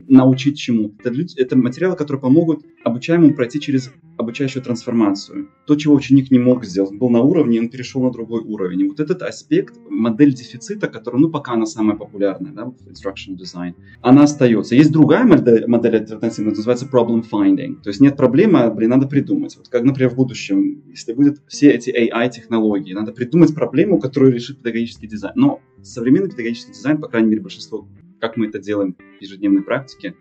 [0.08, 0.94] научить чему.
[1.02, 5.48] Это, это материалы, которые помогут обучаемому пройти через обучающую трансформацию.
[5.66, 8.80] То, чего ученик не мог сделать, был на уровне, он перешел на другой уровень.
[8.80, 13.36] И вот этот аспект, модель дефицита, которая, ну, пока она самая популярная, да, в instructional
[13.36, 14.74] design, она остается.
[14.74, 17.82] Есть другая модель, модель альтернативная, называется problem finding.
[17.82, 19.56] То есть нет проблемы, а, блин, надо придумать.
[19.56, 22.92] Вот как, например, в будущем, если будет все эти AI-технологии.
[22.92, 25.34] Надо придумать проблему, которую решит педагогический дизайн.
[25.36, 27.88] Но современный педагогический дизайн, по крайней мере, большинство,
[28.20, 30.14] как мы это делаем в ежедневной практике,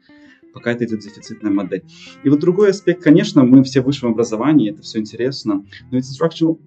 [0.54, 1.84] пока это идет дефицитная модель.
[2.24, 6.06] И вот другой аспект, конечно, мы все в высшем образовании, это все интересно, но ведь
[6.06, 6.60] instructional,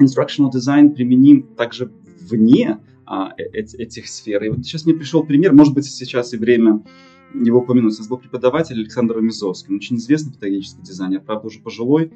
[0.00, 1.90] instructional design применим также
[2.20, 4.42] вне а, э, этих сфер.
[4.44, 6.82] И вот сейчас мне пришел пример, может быть, сейчас и время
[7.34, 7.94] его упомянуть.
[7.94, 12.12] У нас был преподаватель Александр Мизовский, он очень известный педагогический дизайнер, правда, уже пожилой,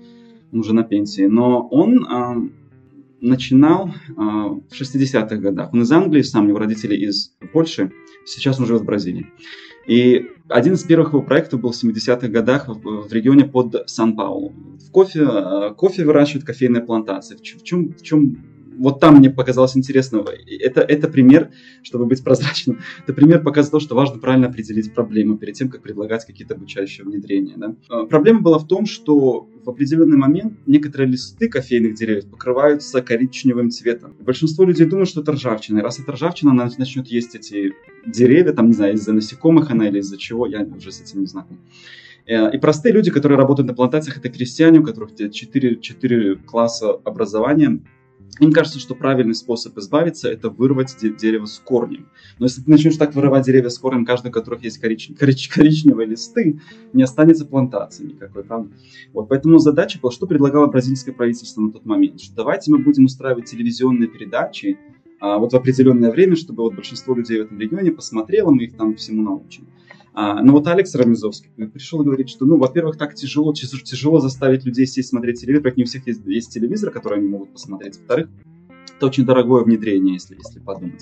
[0.52, 2.36] он уже на пенсии, но он а,
[3.20, 5.72] начинал а, в 60-х годах.
[5.72, 7.92] Он из Англии, сам его родители из Польши,
[8.24, 9.26] сейчас он живет в Бразилии.
[9.86, 14.52] И один из первых его проектов был в 70-х годах в, в регионе под Сан-Паулу.
[14.86, 17.36] В кофе, а, кофе выращивают кофейные плантации.
[17.36, 18.36] В чем, в чем
[18.76, 20.24] вот там мне показалось интересно.
[20.60, 21.50] Это, это пример,
[21.82, 25.82] чтобы быть прозрачным, это пример показывает то, что важно правильно определить проблему перед тем, как
[25.82, 27.54] предлагать какие-то обучающие внедрения.
[27.56, 27.74] Да?
[27.88, 33.70] А, проблема была в том, что в определенный момент некоторые листы кофейных деревьев покрываются коричневым
[33.70, 34.14] цветом.
[34.20, 35.78] Большинство людей думают, что это ржавчина.
[35.78, 37.72] И раз это ржавчина, она начнет есть эти
[38.06, 41.26] деревья, там, не знаю, из-за насекомых она или из-за чего, я уже с этим не
[41.26, 41.58] знаком.
[42.26, 46.92] Э, и простые люди, которые работают на плантациях, это крестьяне, у которых 4, 4 класса
[46.92, 47.80] образования,
[48.40, 52.08] им кажется, что правильный способ избавиться– это вырвать дерево с корнем.
[52.38, 55.10] Но если ты начнешь так вырывать деревья с корнем, каждый, у которых есть корич...
[55.18, 55.48] Корич...
[55.48, 56.60] коричневые листы,
[56.92, 58.70] не останется плантации никакой, правда?
[59.12, 63.04] Вот, поэтому задача была, что предлагало бразильское правительство на тот момент, что давайте мы будем
[63.04, 64.78] устраивать телевизионные передачи
[65.20, 68.76] а, вот в определенное время, чтобы вот большинство людей в этом регионе посмотрело, мы их
[68.76, 69.66] там всему научим.
[70.14, 74.64] А, но вот Алекс Рамизовский пришел и говорит, что, ну, во-первых, так тяжело, тяжело заставить
[74.64, 77.98] людей сесть смотреть телевизор, как не у всех есть, есть телевизор, который они могут посмотреть.
[77.98, 78.28] Во-вторых,
[78.96, 81.00] это очень дорогое внедрение, если, если подумать.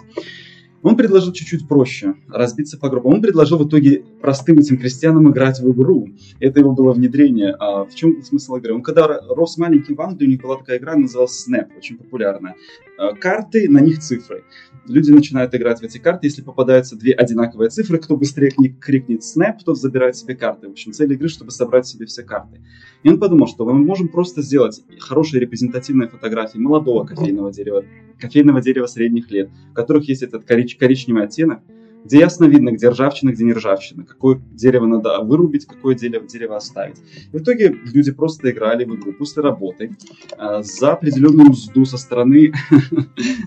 [0.82, 3.14] Он предложил чуть-чуть проще, разбиться по группам.
[3.14, 6.08] Он предложил в итоге простым этим крестьянам играть в игру.
[6.40, 7.54] Это его было внедрение.
[7.58, 8.74] А в чем смысл игры?
[8.74, 12.56] Он когда рос маленький в Англии, у них была такая игра, называлась Snap, очень популярная.
[13.02, 14.44] А, карты, на них цифры.
[14.86, 19.56] Люди начинают играть в эти карты, если попадаются две одинаковые цифры, кто быстрее крикнет Snap,
[19.64, 20.68] тот забирает себе карты.
[20.68, 22.60] В общем, цель игры, чтобы собрать себе все карты.
[23.02, 27.84] И он подумал, что мы можем просто сделать хорошие репрезентативные фотографии молодого кофейного дерева,
[28.20, 31.60] кофейного дерева средних лет, в которых есть этот корич- коричневый оттенок,
[32.04, 36.56] где ясно видно, где ржавчина, где не ржавчина, какое дерево надо вырубить, какое дерево, дерево
[36.56, 36.98] оставить.
[37.32, 39.96] И в итоге люди просто играли в игру после работы
[40.36, 42.52] э, за определенную мзду со стороны,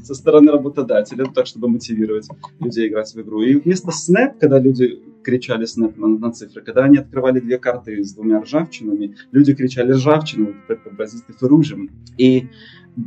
[0.04, 2.28] со стороны работодателя, так, чтобы мотивировать
[2.60, 3.42] людей играть в игру.
[3.42, 8.04] И вместо Snap, когда люди кричали Snap на, на цифры, когда они открывали две карты
[8.04, 11.90] с двумя ржавчинами, люди кричали ржавчину, по-бразильски феружем.
[12.18, 12.48] И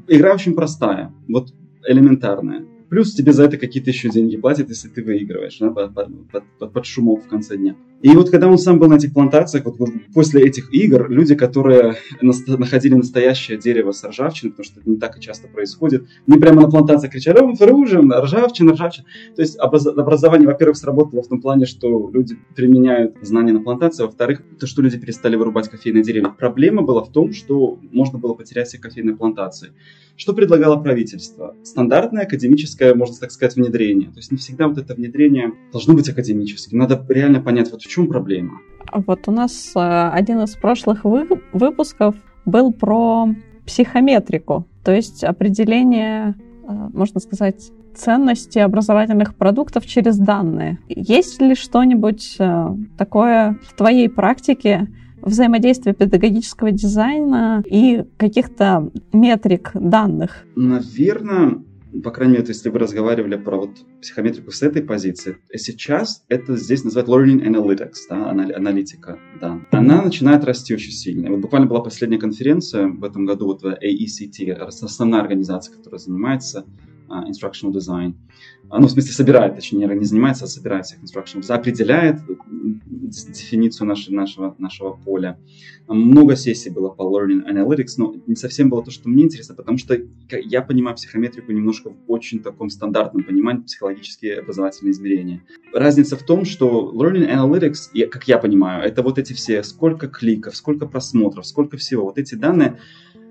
[0.08, 1.54] игра очень простая, вот
[1.86, 2.66] элементарная.
[2.88, 6.72] Плюс тебе за это какие-то еще деньги платят, если ты выигрываешь да, под, под, под,
[6.72, 7.76] под шумок в конце дня.
[8.00, 9.76] И вот когда он сам был на этих плантациях, вот
[10.14, 15.18] после этих игр, люди, которые находили настоящее дерево с ржавчиной, потому что это не так
[15.18, 19.06] и часто происходит, они прямо на плантациях кричали, о, оружием, ржавчина, ржавчина.
[19.34, 24.42] То есть образование, во-первых, сработало в том плане, что люди применяют знания на плантации, во-вторых,
[24.60, 26.28] то, что люди перестали вырубать кофейные деревья.
[26.28, 29.72] Проблема была в том, что можно было потерять все кофейные плантации.
[30.16, 31.54] Что предлагало правительство?
[31.62, 34.10] Стандартное академическое, можно так сказать, внедрение.
[34.10, 36.76] То есть не всегда вот это внедрение должно быть академическим.
[36.78, 38.60] Надо реально понять, вот в чем проблема?
[38.92, 43.28] Вот у нас э, один из прошлых вы, выпусков был про
[43.66, 46.34] психометрику, то есть определение,
[46.66, 50.78] э, можно сказать, ценности образовательных продуктов через данные.
[50.88, 54.88] Есть ли что-нибудь э, такое в твоей практике,
[55.22, 60.44] взаимодействия педагогического дизайна и каких-то метрик данных?
[60.54, 61.62] Наверное,
[62.02, 63.70] по крайней мере, если вы разговаривали про вот
[64.00, 69.60] психометрику с этой позиции, сейчас это здесь называют learning analytics, да, аналитика, да.
[69.70, 71.30] Она начинает расти очень сильно.
[71.30, 76.66] Вот буквально была последняя конференция в этом году вот в AECT, основная организация, которая занимается
[77.08, 78.14] instructional design.
[78.70, 82.20] А, ну, в смысле, собирает, точнее, не занимается, а собирает всех instructional design, определяет
[82.70, 85.38] дефиницию нашего, нашего, нашего поля.
[85.86, 89.78] Много сессий было по learning analytics, но не совсем было то, что мне интересно, потому
[89.78, 89.98] что
[90.30, 95.42] я понимаю психометрику немножко в очень таком стандартном понимании психологические образовательные измерения.
[95.72, 100.54] Разница в том, что learning analytics, как я понимаю, это вот эти все, сколько кликов,
[100.54, 102.78] сколько просмотров, сколько всего, вот эти данные,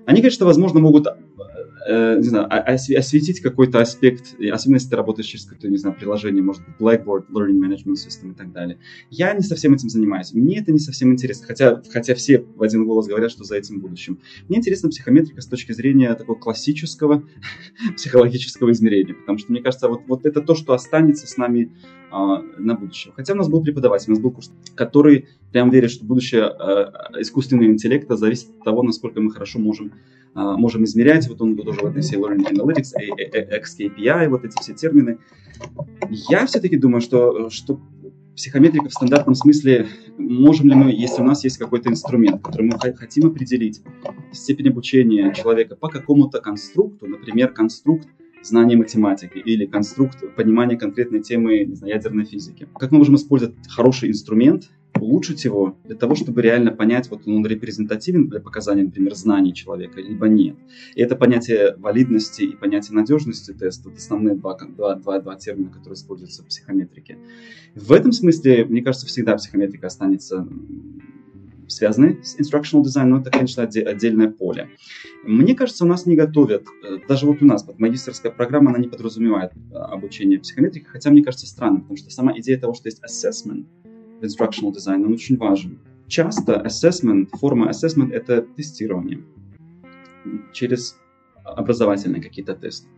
[0.06, 1.06] они, конечно, возможно, могут
[1.88, 6.42] э, не знаю, осветить какой-то аспект, особенно если ты работаешь через какое-то, не знаю, приложение,
[6.42, 8.78] может быть, Blackboard, Learning Management System и так далее.
[9.10, 10.32] Я не совсем этим занимаюсь.
[10.34, 13.80] Мне это не совсем интересно, хотя, хотя все в один голос говорят, что за этим
[13.80, 14.20] будущим.
[14.48, 17.24] Мне интересна психометрика с точки зрения такого классического
[17.96, 21.72] психологического измерения, потому что, мне кажется, вот, вот это то, что останется с нами
[22.10, 23.12] а, на будущее.
[23.16, 27.10] Хотя у нас был преподаватель, у нас был курс, который прям верит, что будущее а,
[27.18, 29.92] искусственного интеллекта зависит от того, насколько мы хорошо можем
[30.34, 32.92] можем измерять, вот он тоже в этой всей Learning Analytics,
[33.32, 35.18] XKPI, вот эти все термины.
[36.10, 37.80] Я все-таки думаю, что, что
[38.38, 42.78] психометрика в стандартном смысле, можем ли мы, если у нас есть какой-то инструмент, который мы
[42.96, 43.82] хотим определить
[44.32, 48.08] степень обучения человека по какому-то конструкту, например, конструкт
[48.42, 52.68] знания математики или конструкт понимания конкретной темы не знаю, ядерной физики.
[52.78, 57.46] Как мы можем использовать хороший инструмент, улучшить его для того, чтобы реально понять, вот он
[57.46, 60.56] репрезентативен для показания, например, знаний человека, либо нет.
[60.94, 65.70] И это понятие валидности и понятие надежности теста, это основные два, два, два, два термина,
[65.70, 67.18] которые используются в психометрике.
[67.74, 70.46] В этом смысле, мне кажется, всегда психометрика останется
[71.68, 74.70] связаны с instructional design, но это, конечно, отдельное поле.
[75.24, 78.78] Мне кажется, у нас не готовят, э, даже вот у нас, вот магистрская программа, она
[78.78, 82.88] не подразумевает э, обучение психометрики, хотя мне кажется странным, потому что сама идея того, что
[82.88, 83.66] есть assessment
[84.20, 85.78] instructional design, он очень важен.
[86.06, 89.22] Часто assessment, форма assessment– это тестирование
[90.52, 90.96] через
[91.44, 92.88] образовательные какие-то тесты.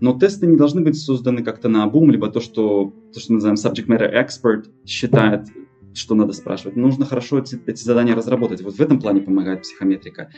[0.00, 3.36] Но тесты не должны быть созданы как-то на обум, либо то, что, то, что мы
[3.36, 5.48] называем subject matter expert, считает
[5.96, 6.76] что надо спрашивать.
[6.76, 8.60] Нужно хорошо эти, эти задания разработать.
[8.60, 10.30] Вот в этом плане помогает психометрика.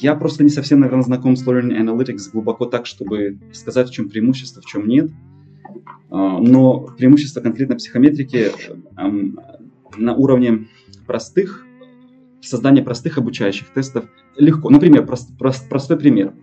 [0.00, 4.08] Я просто не совсем, наверное, знаком с Learning Analytics глубоко так, чтобы сказать, в чем
[4.08, 5.10] преимущество, в чем нет.
[6.08, 8.52] А, но преимущество конкретно психометрики
[9.96, 10.68] на уровне
[11.06, 11.64] простых,
[12.40, 14.04] создания простых обучающих тестов
[14.36, 14.70] легко.
[14.70, 16.34] Например, прост, прост, простой пример.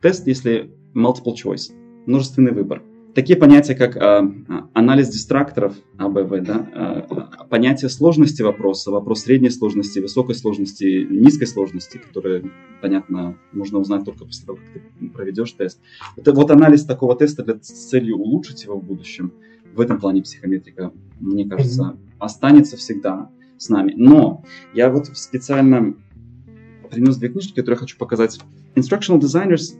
[0.00, 1.72] Тест, если multiple choice,
[2.06, 2.82] множественный выбор.
[3.14, 4.32] такие понятия, как э,
[4.74, 11.98] анализ дистракторов АБВ, да, э, понятие сложности вопроса, вопрос средней сложности, высокой сложности, низкой сложности,
[11.98, 15.80] которые, понятно, можно узнать только после того, как ты проведешь тест.
[16.16, 19.32] Это вот анализ такого теста для, с целью улучшить его в будущем.
[19.74, 23.94] В этом плане психометрика, мне кажется, останется всегда с нами.
[23.96, 25.94] Но я вот специально
[26.90, 28.40] принес две книжки, которые я хочу показать.
[28.74, 29.76] Instructional Designers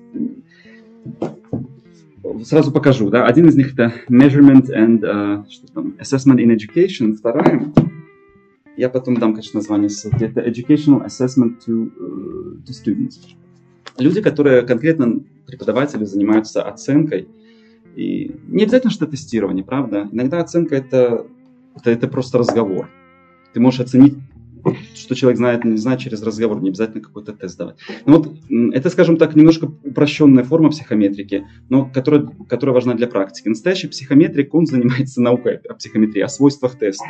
[2.45, 3.11] сразу покажу.
[3.11, 3.27] Да?
[3.27, 7.15] Один из них это Measurement and uh, что там, Assessment in Education.
[7.15, 7.73] Вторая,
[8.77, 9.91] я потом дам, конечно, название.
[10.21, 13.15] Это Educational Assessment to, uh, to Students.
[13.99, 17.29] Люди, которые конкретно преподаватели занимаются оценкой.
[17.97, 20.09] И не обязательно, что тестирование, правда?
[20.13, 21.27] Иногда оценка это,
[21.81, 22.89] это, это просто разговор.
[23.53, 24.15] Ты можешь оценить
[24.95, 27.77] что человек знает, не знает через разговор, не обязательно какой-то тест давать.
[28.07, 28.37] Ну вот
[28.75, 33.49] это, скажем так, немножко упрощенная форма психометрики, но которая, которая важна для практики.
[33.49, 37.07] Настоящий психометрик, он занимается наукой о психометрии, о свойствах теста.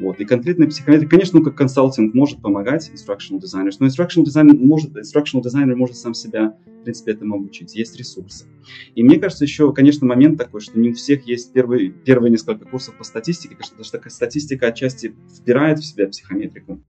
[0.00, 0.18] Вот.
[0.20, 4.96] И конкретная психометрия, конечно, ну, как консалтинг может помогать instructional designers, но instructional designer может,
[4.96, 7.74] instructional designer может сам себя, в принципе, этому обучить.
[7.76, 8.46] Есть ресурсы.
[8.94, 12.64] И мне кажется, еще, конечно, момент такой, что не у всех есть первые, первые несколько
[12.64, 16.80] курсов по статистике, потому что статистика отчасти вбирает в себя психометрику.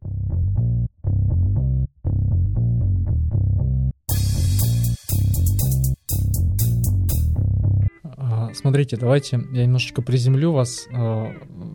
[8.53, 10.87] Смотрите, давайте я немножечко приземлю вас.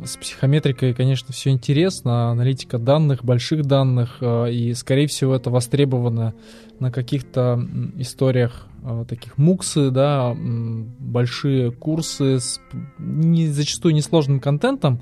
[0.06, 2.30] А, с психометрикой, конечно, все интересно.
[2.30, 4.18] Аналитика данных, больших данных.
[4.20, 6.34] А, и, скорее всего, это востребовано
[6.78, 7.60] на каких-то
[7.96, 12.60] историях а, таких муксы, да, большие курсы с
[12.98, 15.00] не, зачастую несложным контентом.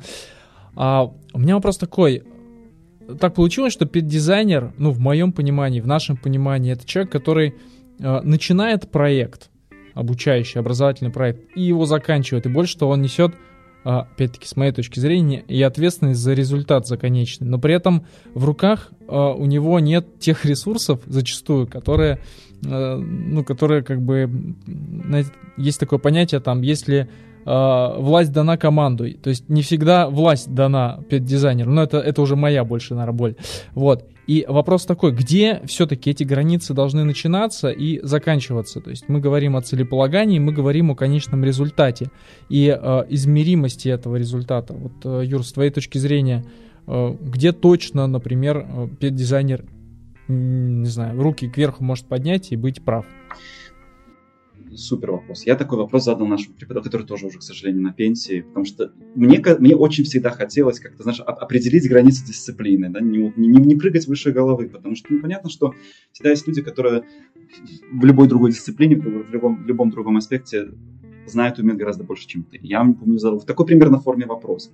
[0.75, 2.23] А у меня вопрос такой.
[3.21, 7.55] Так получилось, что дизайнер, ну, в моем понимании, в нашем понимании, это человек, который
[7.99, 9.51] начинает проект–
[9.95, 12.47] обучающий, образовательный проект, и его заканчивает.
[12.47, 13.39] И больше того, он несет, а,
[13.85, 17.47] опять-таки, с моей точки зрения, и ответственность за результат, за конечный.
[17.47, 22.21] Но при этом в руках а, у него нет тех ресурсов, зачастую, которые,
[22.67, 24.55] а, ну, которые как бы,
[25.57, 27.09] есть такое понятие, там, если
[27.47, 29.05] власть дана команду.
[29.19, 33.37] То есть не всегда власть дана дизайнеру, но это, это уже моя больше, наверное, боль.
[33.75, 34.09] Вот.
[34.27, 38.81] И вопрос такой, где все-таки эти границы должны начинаться и заканчиваться?
[38.81, 42.11] То есть мы говорим о целеполагании, мы говорим о конечном результате
[42.49, 44.73] и э, измеримости этого результата.
[44.73, 46.45] Вот, э, Юр, с твоей точки зрения,
[46.87, 48.67] э, где точно, например,
[49.01, 49.65] э, дизайнер,
[50.29, 53.05] не знаю, руки кверху может поднять и быть прав?
[54.77, 55.45] Супер вопрос.
[55.47, 58.93] Я такой вопрос задал нашему преподавателю, который тоже уже, к сожалению, на пенсии, потому что
[59.15, 64.07] мне, мне очень всегда хотелось как-то, знаешь, определить границы дисциплины, да, не, не, не прыгать
[64.07, 65.75] выше головы, потому что ну, понятно, что
[66.13, 67.05] всегда есть люди, которые
[67.93, 70.69] в любой другой дисциплине, в любом, в любом другом аспекте
[71.27, 72.59] знают и умеют гораздо больше, чем ты.
[72.63, 74.73] Я, помню, задал в такой примерно форме вопрос.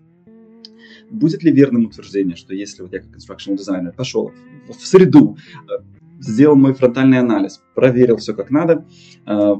[1.11, 4.33] Будет ли верным утверждение, что если вот я как instructional дизайнер пошел
[4.69, 5.37] в, среду,
[5.69, 5.83] э,
[6.21, 8.87] сделал мой фронтальный анализ, проверил все как надо,
[9.27, 9.55] э,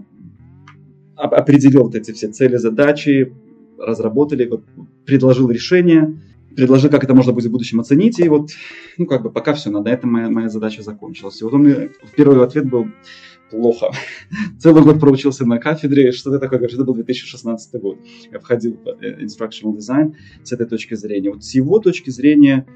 [1.21, 3.33] определил вот эти все цели, задачи,
[3.79, 4.65] разработали, вот,
[5.05, 6.21] предложил решение,
[6.55, 8.51] предложил, как это можно будет в будущем оценить, и вот,
[8.99, 11.41] ну, как бы пока все, на этом моя, моя задача закончилась.
[11.41, 12.87] И вот он мне, первый ответ был
[13.51, 13.91] плохо.
[14.59, 17.99] Целый год проучился на кафедре, что ты такое говоришь, это был 2016 год.
[18.31, 21.31] Я входил в э, instructional design с этой точки зрения.
[21.31, 22.67] Вот с его точки зрения,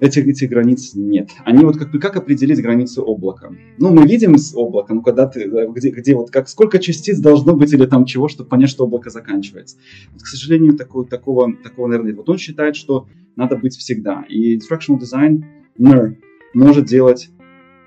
[0.00, 1.30] этих, этих границ нет.
[1.44, 3.50] Они вот как как определить границы облака?
[3.78, 7.54] Ну, мы видим с облака, ну, когда ты, где, где вот как, сколько частиц должно
[7.54, 9.76] быть или там чего, чтобы понять, что облако заканчивается.
[10.12, 12.16] Вот, к сожалению, такого, такого, такого, наверное, нет.
[12.18, 14.24] Вот он считает, что надо быть всегда.
[14.28, 16.16] И instructional designer
[16.54, 17.30] может делать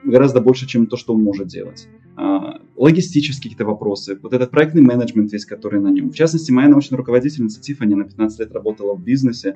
[0.03, 1.87] гораздо больше, чем то, что он может делать.
[2.15, 6.09] А, логистические какие-то вопросы, вот этот проектный менеджмент весь, который на нем.
[6.09, 9.55] В частности, моя научная руководительница Тиффани на 15 лет работала в бизнесе,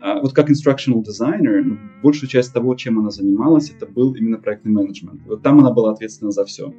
[0.00, 4.72] вот как instructional designer, ну, большую часть того, чем она занималась, это был именно проектный
[4.72, 5.22] менеджмент.
[5.26, 6.74] Вот там она была ответственна за все.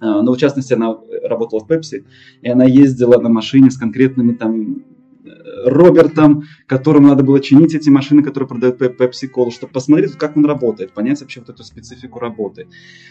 [0.00, 2.04] А, но в частности, она работала в Pepsi,
[2.42, 4.84] и она ездила на машине с конкретными там
[5.24, 5.30] э,
[5.64, 10.44] Робертом, которому надо было чинить эти машины, которые продают Pepsi Cola, чтобы посмотреть, как он
[10.44, 12.68] работает, понять вообще вот эту специфику работы.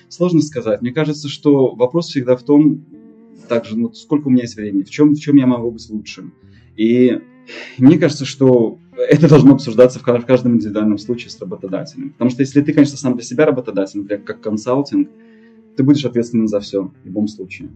[0.09, 0.81] Сложно сказать.
[0.81, 2.85] Мне кажется, что вопрос всегда в том,
[3.47, 6.33] также, ну, сколько у меня есть времени, в чем, в чем я могу быть лучшим.
[6.75, 7.21] И
[7.77, 12.11] мне кажется, что это должно обсуждаться в каждом индивидуальном случае с работодателем.
[12.11, 15.09] Потому что если ты, конечно, сам для себя работодатель, например, как консалтинг,
[15.75, 17.69] ты будешь ответственен за все в любом случае.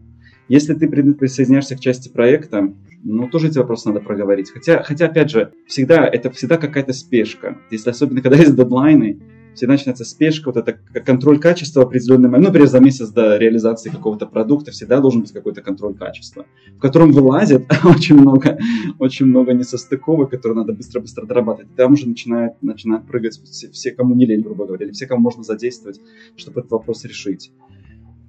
[0.48, 2.74] Если ты присоединяешься к части проекта,
[3.04, 4.52] ну, тоже эти вопросы надо проговорить.
[4.52, 7.58] Хотя, хотя опять же, всегда, это всегда какая-то спешка.
[7.70, 9.20] Если особенно, когда есть дедлайны,
[9.54, 13.90] всегда начинается спешка, вот это контроль качества определенный момент, ну, например, за месяц до реализации
[13.90, 16.46] какого-то продукта всегда должен быть какой-то контроль качества,
[16.76, 18.58] в котором вылазит очень много,
[19.00, 21.76] очень много несостыковок, которые надо быстро-быстро дорабатывать.
[21.76, 25.22] Там уже начинает, начинают прыгать все, все, кому не лень, грубо говоря, или все, кому
[25.22, 26.00] можно задействовать,
[26.36, 27.52] чтобы этот вопрос решить.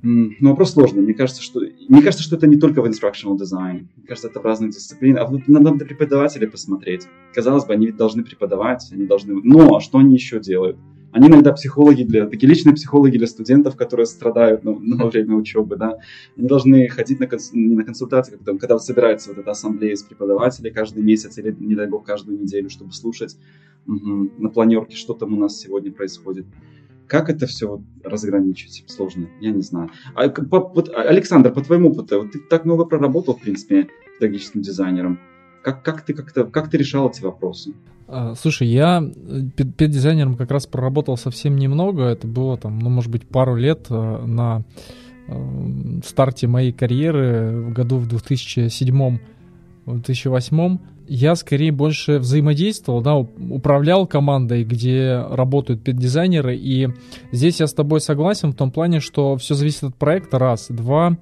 [0.02, 1.02] Но вопрос сложный.
[1.02, 3.86] Мне кажется, что, мне кажется, что это не только в instructional design.
[3.96, 5.22] Мне кажется, это в разных дисциплинах.
[5.22, 7.06] А вот надо на преподавателей посмотреть.
[7.32, 9.40] Казалось бы, они ведь должны преподавать, они должны...
[9.44, 10.76] Но что они еще делают?
[11.12, 15.76] Они иногда психологи для, такие личные психологи для студентов, которые страдают ну, во время учебы,
[15.76, 15.98] да.
[16.36, 20.02] Они должны ходить на, не на консультации, когда, когда вот собирается вот эта ассамблея из
[20.02, 23.36] преподавателей каждый месяц или, не дай бог, каждую неделю, чтобы слушать
[23.86, 26.46] угу, на планерке, что там у нас сегодня происходит.
[27.06, 28.84] Как это все разграничить?
[28.86, 29.90] Сложно, я не знаю.
[30.14, 33.88] А, по, вот, Александр, по твоему опыту, вот ты так много проработал, в принципе,
[34.18, 35.20] педагогическим дизайнером.
[35.62, 37.72] Как, как, ты, как, как ты решал эти вопросы?
[38.08, 39.40] А, слушай, я э,
[39.76, 42.02] педдизайнером как раз проработал совсем немного.
[42.04, 44.64] Это было там, ну, может быть, пару лет э, на
[45.28, 50.78] э, старте моей карьеры в году в 2007-2008.
[51.08, 56.56] Я скорее больше взаимодействовал, да, управлял командой, где работают педдизайнеры.
[56.56, 56.88] И
[57.32, 60.66] здесь я с тобой согласен в том плане, что все зависит от проекта, раз.
[60.68, 61.16] Два,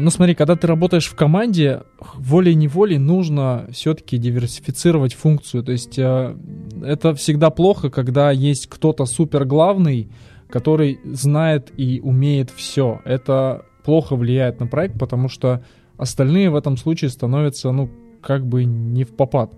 [0.00, 1.84] ну смотри, когда ты работаешь в команде,
[2.16, 5.62] волей-неволей нужно все-таки диверсифицировать функцию.
[5.62, 6.36] То есть а,
[6.84, 10.10] это всегда плохо, когда есть кто-то супер главный,
[10.50, 13.00] который знает и умеет все.
[13.06, 15.64] Это плохо влияет на проект, потому что
[15.96, 17.88] остальные в этом случае становятся, ну,
[18.20, 19.54] как бы не в попад.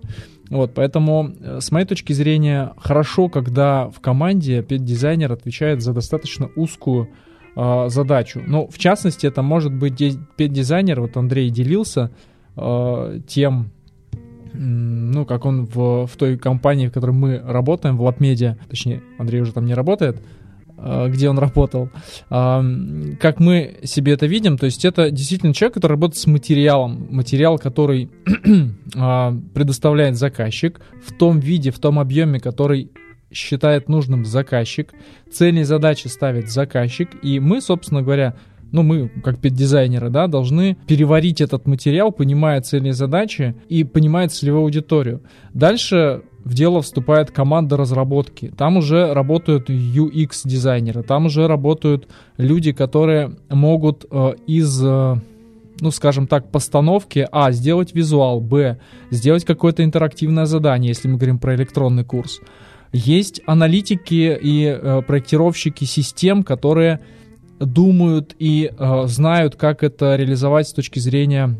[0.49, 6.49] Вот, поэтому, э, с моей точки зрения, хорошо, когда в команде дизайнер отвечает за достаточно
[6.55, 7.09] узкую
[7.55, 8.41] э, задачу.
[8.45, 9.95] Ну, в частности, это может быть
[10.37, 12.11] дизайнер, вот Андрей делился
[12.55, 13.71] э, тем,
[14.53, 19.41] ну, как он в, в той компании, в которой мы работаем, в LabMedia, точнее, Андрей
[19.41, 20.21] уже там не работает,
[20.77, 21.89] э, где он работал,
[22.29, 27.07] э, как мы себе это видим, то есть это действительно человек, который работает с материалом,
[27.09, 28.09] материал, который
[28.93, 32.91] предоставляет заказчик в том виде, в том объеме, который
[33.31, 34.93] считает нужным заказчик,
[35.31, 38.35] цели и задачи ставит заказчик, и мы, собственно говоря,
[38.71, 44.27] ну, мы, как педдизайнеры, да, должны переварить этот материал, понимая цели и задачи и понимая
[44.27, 45.21] целевую аудиторию.
[45.53, 48.53] Дальше в дело вступает команда разработки.
[48.55, 52.07] Там уже работают UX-дизайнеры, там уже работают
[52.37, 54.81] люди, которые могут э, из...
[54.83, 55.15] Э,
[55.81, 58.79] ну, скажем так, постановки, а, сделать визуал, б,
[59.11, 62.39] сделать какое-то интерактивное задание, если мы говорим про электронный курс.
[62.97, 67.01] Есть аналитики и э, проектировщики систем, которые
[67.59, 71.59] думают и э, знают, как это реализовать с точки зрения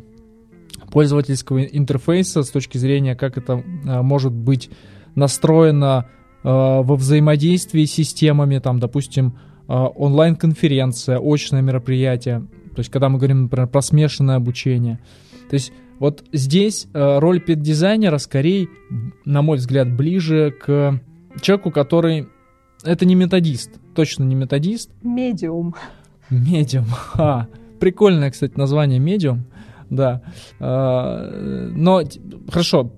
[0.94, 4.70] пользовательского интерфейса, с точки зрения, как это э, может быть
[5.16, 6.06] настроено
[6.42, 13.18] э, во взаимодействии с системами, там, допустим, э, онлайн-конференция, очное мероприятие, то есть когда мы
[13.18, 15.02] говорим, например, про смешанное обучение.
[15.50, 18.70] То есть вот здесь э, роль педдизайнера скорее,
[19.26, 21.02] на мой взгляд, ближе к
[21.42, 22.28] человеку, который...
[22.84, 24.92] Это не методист, точно не методист.
[25.02, 25.76] Медиум.
[26.30, 27.48] Медиум, а,
[27.80, 29.46] прикольное, кстати, название медиум,
[29.90, 30.22] да.
[30.60, 31.30] А,
[31.74, 32.02] но,
[32.50, 32.92] хорошо,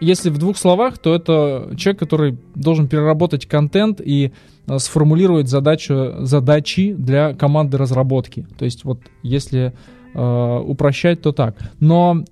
[0.00, 4.32] если в двух словах, то это человек, который должен переработать контент и
[4.66, 8.46] а, сформулировать задачу, задачи для команды разработки.
[8.58, 9.74] То есть вот если
[10.14, 11.56] э, упрощать, то так.
[11.80, 12.24] Но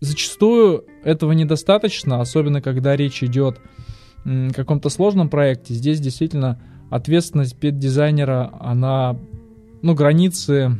[0.00, 3.60] зачастую этого недостаточно, особенно когда речь идет
[4.54, 6.60] каком-то сложном проекте, здесь действительно
[6.90, 9.16] ответственность педдизайнера, она,
[9.82, 10.76] ну, границы,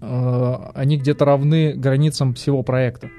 [0.00, 3.10] э, они где-то равны границам всего проекта.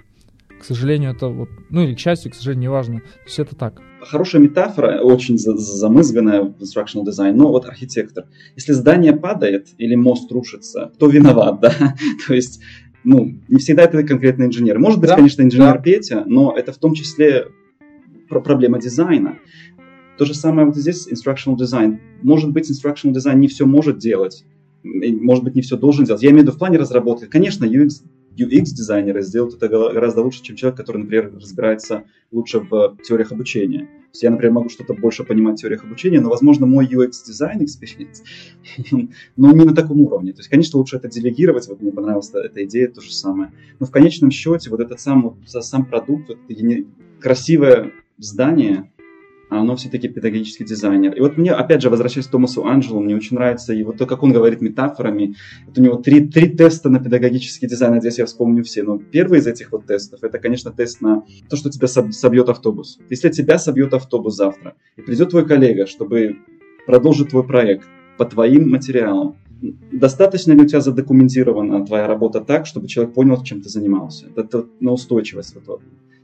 [0.59, 2.99] К сожалению, это вот, ну или к счастью, к сожалению, неважно.
[2.99, 3.81] То есть это так.
[3.99, 8.25] Хорошая метафора, очень замызганная в instructional design, но вот архитектор.
[8.55, 11.73] Если здание падает или мост рушится, кто виноват, да?
[12.27, 12.61] То есть
[13.03, 14.79] ну, не всегда это конкретно инженер.
[14.79, 15.79] Может быть, да, конечно, инженер да.
[15.79, 17.47] Петя, но это в том числе
[18.41, 19.39] проблема дизайна.
[20.17, 21.99] То же самое вот здесь instructional design.
[22.21, 24.45] Может быть, instructional design не все может делать,
[24.83, 26.21] может быть, не все должен делать.
[26.21, 27.25] Я имею в виду в плане разработки.
[27.25, 28.03] Конечно, UX,
[28.37, 33.79] UX-дизайнеры сделают это гораздо лучше, чем человек, который, например, разбирается лучше в теориях обучения.
[33.79, 37.61] То есть я, например, могу что-то больше понимать в теориях обучения, но, возможно, мой UX-дизайн
[37.61, 38.21] experience,
[39.37, 40.33] но не на таком уровне.
[40.33, 41.67] То есть, конечно, лучше это делегировать.
[41.67, 43.51] Вот мне понравилась эта идея, то же самое.
[43.79, 46.37] Но в конечном счете вот этот сам, сам продукт, вот,
[47.19, 48.89] красивое здание,
[49.49, 51.13] а оно все-таки педагогический дизайнер.
[51.13, 54.23] И вот мне, опять же, возвращаясь к Томасу Анджелу, мне очень нравится его то, как
[54.23, 55.35] он говорит метафорами.
[55.67, 58.81] Вот у него три, три теста на педагогический дизайн, надеюсь, я вспомню все.
[58.81, 62.97] Но первый из этих вот тестов, это, конечно, тест на то, что тебя собьет автобус.
[63.11, 66.37] Если тебя собьет автобус завтра, и придет твой коллега, чтобы
[66.87, 67.87] продолжить твой проект
[68.17, 69.35] по твоим материалам,
[69.91, 74.27] достаточно ли у тебя задокументирована твоя работа так, чтобы человек понял, чем ты занимался?
[74.35, 75.81] Это на устойчивость вот,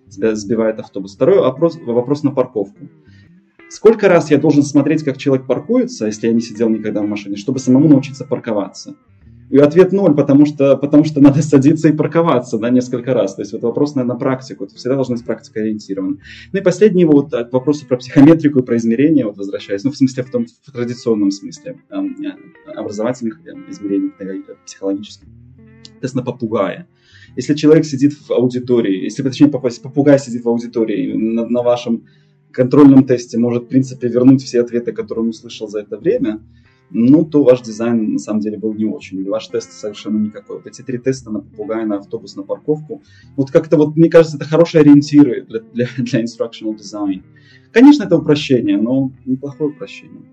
[0.10, 1.16] тебя сбивает автобус.
[1.16, 2.90] Второй вопрос, вопрос на парковку.
[3.70, 7.38] Сколько раз я должен смотреть, как человек паркуется, если я не сидел никогда в машине,
[7.38, 8.96] чтобы самому научиться парковаться?
[9.50, 13.36] И ответ ноль, потому что, потому что надо садиться и парковаться да, несколько раз.
[13.36, 14.66] То есть вот вопрос, наверное, на практику.
[14.66, 16.18] Это всегда должна быть практика ориентирована.
[16.52, 19.98] Ну и последний вот от вопроса про психометрику и про измерения, вот возвращаясь, ну в
[19.98, 23.40] смысле, в том в традиционном смысле, э, образовательных
[23.70, 24.12] измерений,
[24.66, 25.28] психологических.
[26.00, 26.88] Тест на попугая.
[27.36, 32.06] Если человек сидит в аудитории, если, точнее, попугай сидит в аудитории на, на вашем
[32.52, 36.42] контрольном тесте может, в принципе, вернуть все ответы, которые он услышал за это время,
[36.92, 40.58] ну, то ваш дизайн на самом деле был не очень, или ваш тест совершенно никакой.
[40.58, 43.04] Вот эти три теста на попугая, на автобус, на парковку,
[43.36, 47.22] вот как-то вот, мне кажется, это хорошие ориентиры для, для, для instructional design.
[47.72, 50.24] Конечно, это упрощение, но неплохое упрощение.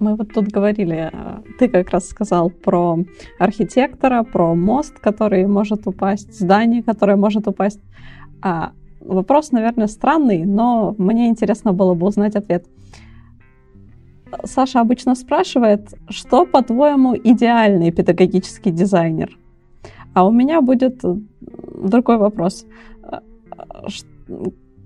[0.00, 1.10] Мы вот тут говорили,
[1.58, 2.98] ты как раз сказал про
[3.38, 7.80] архитектора, про мост, который может упасть, здание, которое может упасть.
[8.42, 12.66] А вопрос, наверное, странный, но мне интересно было бы узнать ответ.
[14.44, 19.38] Саша обычно спрашивает, что, по-твоему, идеальный педагогический дизайнер?
[20.12, 21.00] А у меня будет
[21.40, 22.66] другой вопрос.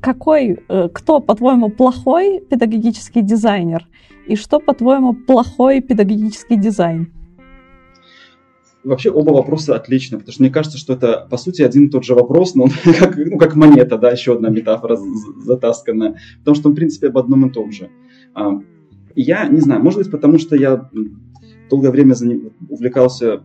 [0.01, 3.87] Какой, э, кто, по-твоему, плохой педагогический дизайнер?
[4.27, 7.13] И что, по-твоему, плохой педагогический дизайн?
[8.85, 12.05] Вообще оба вопроса отличны, потому что мне кажется, что это по сути один и тот
[12.05, 14.97] же вопрос, но он как, ну, как монета, да, еще одна метафора
[15.37, 17.91] затасканная, потому что он, в принципе, об одном и том же.
[18.35, 18.53] А,
[19.17, 20.89] я не знаю, может быть, потому что я
[21.69, 22.15] долгое время
[22.69, 23.43] увлекался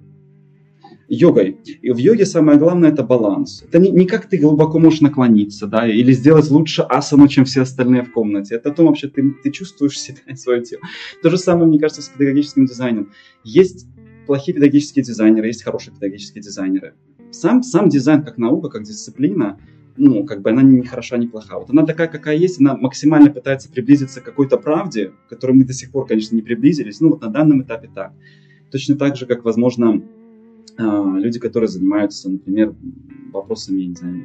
[1.07, 1.57] йогой.
[1.81, 3.63] И в йоге самое главное это баланс.
[3.67, 7.61] Это не, не как ты глубоко можешь наклониться, да, или сделать лучше асану, чем все
[7.61, 8.55] остальные в комнате.
[8.55, 10.81] Это о том вообще ты, ты чувствуешь себя и свое тело.
[11.21, 13.11] То же самое, мне кажется, с педагогическим дизайном.
[13.43, 13.87] Есть
[14.25, 16.93] плохие педагогические дизайнеры, есть хорошие педагогические дизайнеры.
[17.31, 19.59] Сам, сам дизайн как наука, как дисциплина,
[19.97, 21.59] ну, как бы она не хороша, не плоха.
[21.59, 25.65] Вот она такая, какая есть, она максимально пытается приблизиться к какой-то правде, к которой мы
[25.65, 28.13] до сих пор, конечно, не приблизились, ну, вот на данном этапе так.
[28.71, 30.01] Точно так же, как, возможно,
[30.77, 32.75] люди, которые занимаются, например,
[33.31, 34.23] вопросами, не знаю,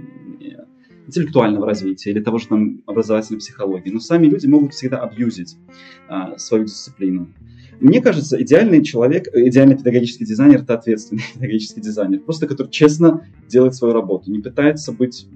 [1.09, 3.91] интеллектуального развития или того же там образовательной психологии.
[3.91, 5.57] Но сами люди могут всегда абьюзить
[6.09, 7.29] а, свою дисциплину.
[7.81, 13.75] Мне кажется, идеальный человек, идеальный педагогический дизайнер– это ответственный педагогический дизайнер, просто который честно делает
[13.75, 15.27] свою работу, не пытается быть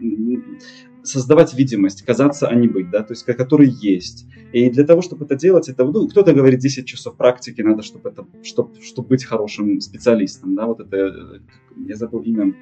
[1.02, 4.26] создавать видимость, казаться, а не быть, да, то есть который есть.
[4.52, 8.10] И для того, чтобы это делать, это, ну, кто-то говорит 10 часов практики, надо, чтобы
[8.10, 11.40] это, чтобы, чтобы быть хорошим специалистом, да, вот это,
[11.86, 12.54] я забыл имя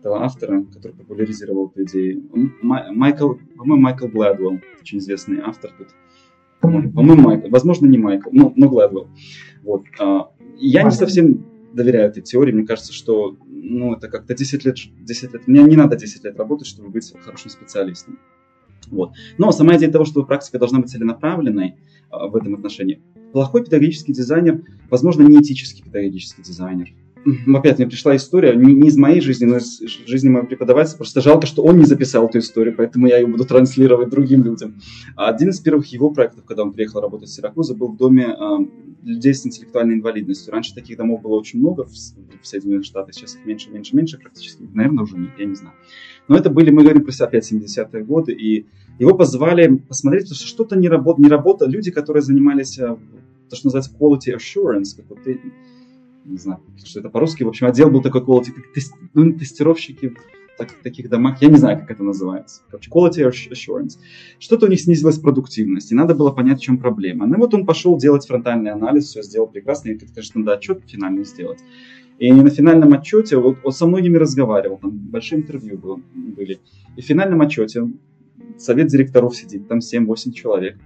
[0.00, 2.24] этого автора, который популяризировал эту идею.
[2.62, 5.88] Майкл, по-моему, Майкл Гладвелл, очень известный автор тут.
[6.60, 9.08] По-моему, по-моему Майкл, возможно, не Майкл, но, но Гладвелл.
[9.62, 9.84] Вот.
[9.98, 14.76] А, я не совсем доверяю этой теории, мне кажется, что ну, это как-то 10 лет,
[15.00, 18.18] 10 лет, мне не надо 10 лет работать, чтобы быть хорошим специалистом.
[18.88, 19.12] Вот.
[19.38, 21.76] Но сама идея того, что практика должна быть целенаправленной
[22.10, 23.00] а, в этом отношении.
[23.32, 26.92] Плохой педагогический дизайнер, возможно, не этический педагогический дизайнер
[27.54, 30.96] опять мне пришла история, не, не из моей жизни, но из жизни моего преподавателя.
[30.96, 34.80] Просто жалко, что он не записал эту историю, поэтому я ее буду транслировать другим людям.
[35.16, 38.56] Один из первых его проектов, когда он приехал работать в Сиракузы, был в доме э,
[39.04, 40.52] людей с интеллектуальной инвалидностью.
[40.52, 44.18] Раньше таких домов было очень много в, в Соединенных Штатах, сейчас их меньше, меньше, меньше
[44.18, 44.62] практически.
[44.72, 45.74] Наверное, уже нет, я не знаю.
[46.28, 48.66] Но это были, мы говорим про опять 70-е годы, и
[48.98, 51.68] его позвали посмотреть, потому что что-то не, работ, не работало.
[51.68, 52.96] Люди, которые занимались э,
[53.50, 55.26] то, что называется quality assurance, как вот
[56.24, 60.14] не знаю, что это по-русски, в общем, отдел был такой quality, тест, ну, тестировщики
[60.56, 63.98] так, таких домах, я не знаю, как это называется, короче, quality assurance.
[64.38, 67.26] Что-то у них снизилась продуктивность, и надо было понять, в чем проблема.
[67.26, 71.24] Ну вот он пошел делать фронтальный анализ, все сделал прекрасно, и, конечно, надо отчет финальный
[71.24, 71.58] сделать.
[72.18, 76.60] И на финальном отчете, вот он со многими разговаривал, там большие интервью было, были,
[76.96, 77.90] и в финальном отчете
[78.56, 80.78] совет директоров сидит, там 7-8 человек,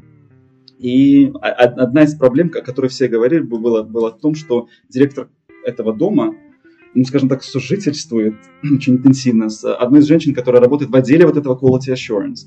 [0.79, 5.29] и одна из проблем, о которой все говорили, было, было в том, что директор
[5.65, 6.35] этого дома,
[6.95, 11.37] ну, скажем так, сожительствует очень интенсивно с одной из женщин, которая работает в отделе вот
[11.37, 12.47] этого quality assurance.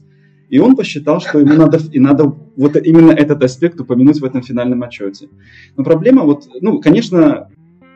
[0.49, 2.25] И он посчитал, что ему надо, и надо
[2.57, 5.29] вот именно этот аспект упомянуть в этом финальном отчете.
[5.77, 7.49] Но проблема вот, ну, конечно,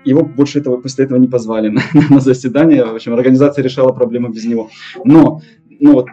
[0.05, 2.85] его больше этого, после этого не позвали на, на заседание.
[2.85, 4.69] В общем, организация решала проблему без него.
[5.03, 5.41] Но,
[5.79, 6.07] но вот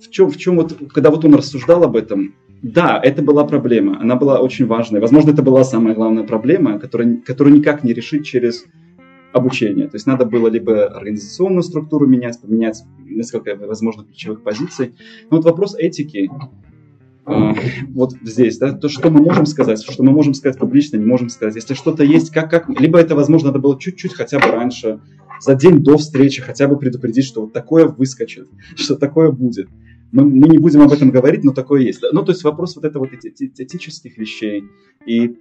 [0.00, 4.00] в чем, в чем вот, когда вот он рассуждал об этом, Да, это была проблема.
[4.00, 5.00] Она была очень важная.
[5.00, 8.64] Возможно, это была самая главная проблема, которая, которую никак не решить через
[9.32, 9.88] обучение.
[9.88, 14.94] То есть надо было либо организационную структуру менять, поменять несколько, возможно, ключевых позиций.
[15.30, 16.30] Но вот вопрос этики,
[17.26, 17.52] э,
[17.90, 21.28] вот здесь, да, то, что мы можем сказать, что мы можем сказать публично, не можем
[21.28, 21.54] сказать.
[21.54, 25.00] Если что-то есть, как, как, либо это, возможно, надо было чуть-чуть хотя бы раньше,
[25.40, 29.68] за день до встречи хотя бы предупредить, что вот такое выскочит, что такое будет
[30.12, 32.02] мы, мы не будем об этом говорить, но такое есть.
[32.12, 34.64] Ну, то есть вопрос вот этого вот этических вещей
[35.06, 35.36] и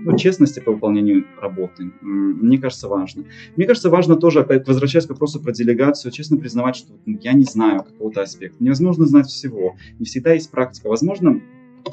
[0.00, 3.24] ну, честности по выполнению работы, мне кажется, важно.
[3.56, 7.32] Мне кажется, важно тоже, опять возвращаясь к вопросу про делегацию, честно признавать, что ну, я
[7.32, 8.62] не знаю какого-то аспекта.
[8.62, 9.76] Невозможно знать всего.
[9.98, 10.88] Не всегда есть практика.
[10.88, 11.40] Возможно,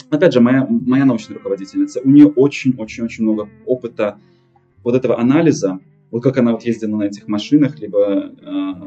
[0.09, 4.17] опять же, моя, моя научная руководительница, у нее очень-очень-очень много опыта
[4.83, 5.79] вот этого анализа,
[6.11, 8.29] вот как она вот ездила на этих машинах, либо э,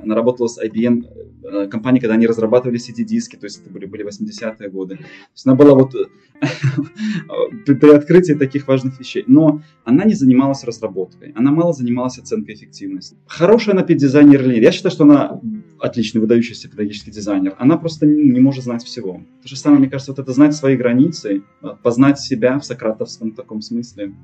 [0.03, 1.05] она работала с IBM
[1.43, 4.97] э, компанией, когда они разрабатывали CD-диски, то есть это были, были 80-е годы.
[4.97, 5.95] То есть она была вот
[7.67, 9.25] при, при открытии таких важных вещей.
[9.27, 13.17] Но она не занималась разработкой, она мало занималась оценкой эффективности.
[13.27, 14.63] Хорошая она педизайнер или нет?
[14.65, 15.41] Я считаю, что она
[15.79, 17.55] отличный, выдающийся педагогический дизайнер.
[17.59, 19.21] Она просто не, может знать всего.
[19.43, 21.43] То же самое, мне кажется, вот это знать свои границы,
[21.83, 24.15] познать себя в сократовском таком смысле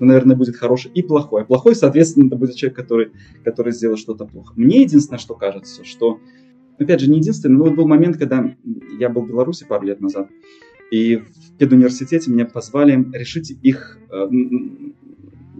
[0.00, 1.42] ну, наверное, будет хороший и плохой.
[1.42, 3.12] А плохой, соответственно, это будет человек, который,
[3.44, 4.54] который сделал что-то плохо.
[4.56, 6.20] Мне единственное, что кажется, что,
[6.80, 8.54] опять же, не единственное, но вот был момент, когда
[8.98, 10.28] я был в Беларуси пару лет назад,
[10.90, 14.28] и в педуниверситете меня позвали решить их э,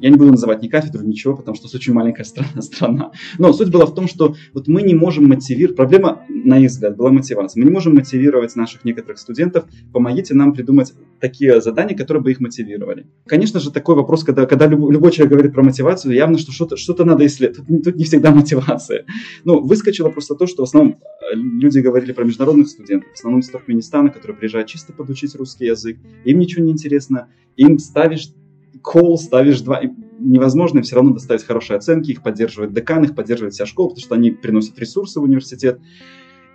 [0.00, 3.12] я не буду называть ни кафедру, ничего, потому что это очень маленькая страна, страна.
[3.38, 6.96] Но суть была в том, что вот мы не можем мотивировать, проблема, на их взгляд,
[6.96, 7.60] была мотивация.
[7.60, 12.40] Мы не можем мотивировать наших некоторых студентов, помогите нам придумать такие задания, которые бы их
[12.40, 13.06] мотивировали.
[13.26, 17.04] Конечно же, такой вопрос, когда, когда любой человек говорит про мотивацию, явно, что что-то, что-то
[17.04, 17.66] надо исследовать.
[17.66, 19.04] Тут, тут не всегда мотивация.
[19.44, 20.98] Ну, выскочило просто то, что в основном
[21.32, 25.66] э, люди говорили про международных студентов, в основном из Туркменистана, которые приезжают чисто подучить русский
[25.66, 28.30] язык, им ничего не интересно, им ставишь
[28.82, 29.80] call ставишь два,
[30.18, 34.14] невозможно все равно доставить хорошие оценки, их поддерживает декан, их поддерживает вся школа, потому что
[34.14, 35.80] они приносят ресурсы в университет.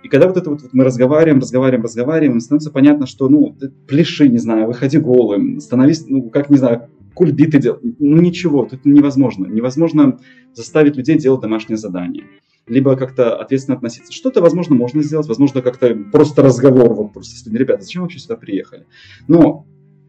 [0.02, 3.56] И когда вот это вот, вот мы разговариваем, разговариваем, разговариваем, становится понятно, что, ну,
[3.88, 7.80] пляши, не знаю, выходи голым, становись, ну, как, не знаю, кульбиты делать.
[7.82, 9.46] Ну, ничего, тут невозможно.
[9.46, 10.20] Невозможно
[10.54, 12.24] заставить людей делать домашнее задание.
[12.68, 14.12] Либо как-то ответственно относиться.
[14.12, 18.18] Что-то, возможно, можно сделать, возможно, как-то просто разговор, вот просто с людьми, ребята, зачем вообще
[18.18, 18.86] сюда приехали?
[19.28, 19.66] Но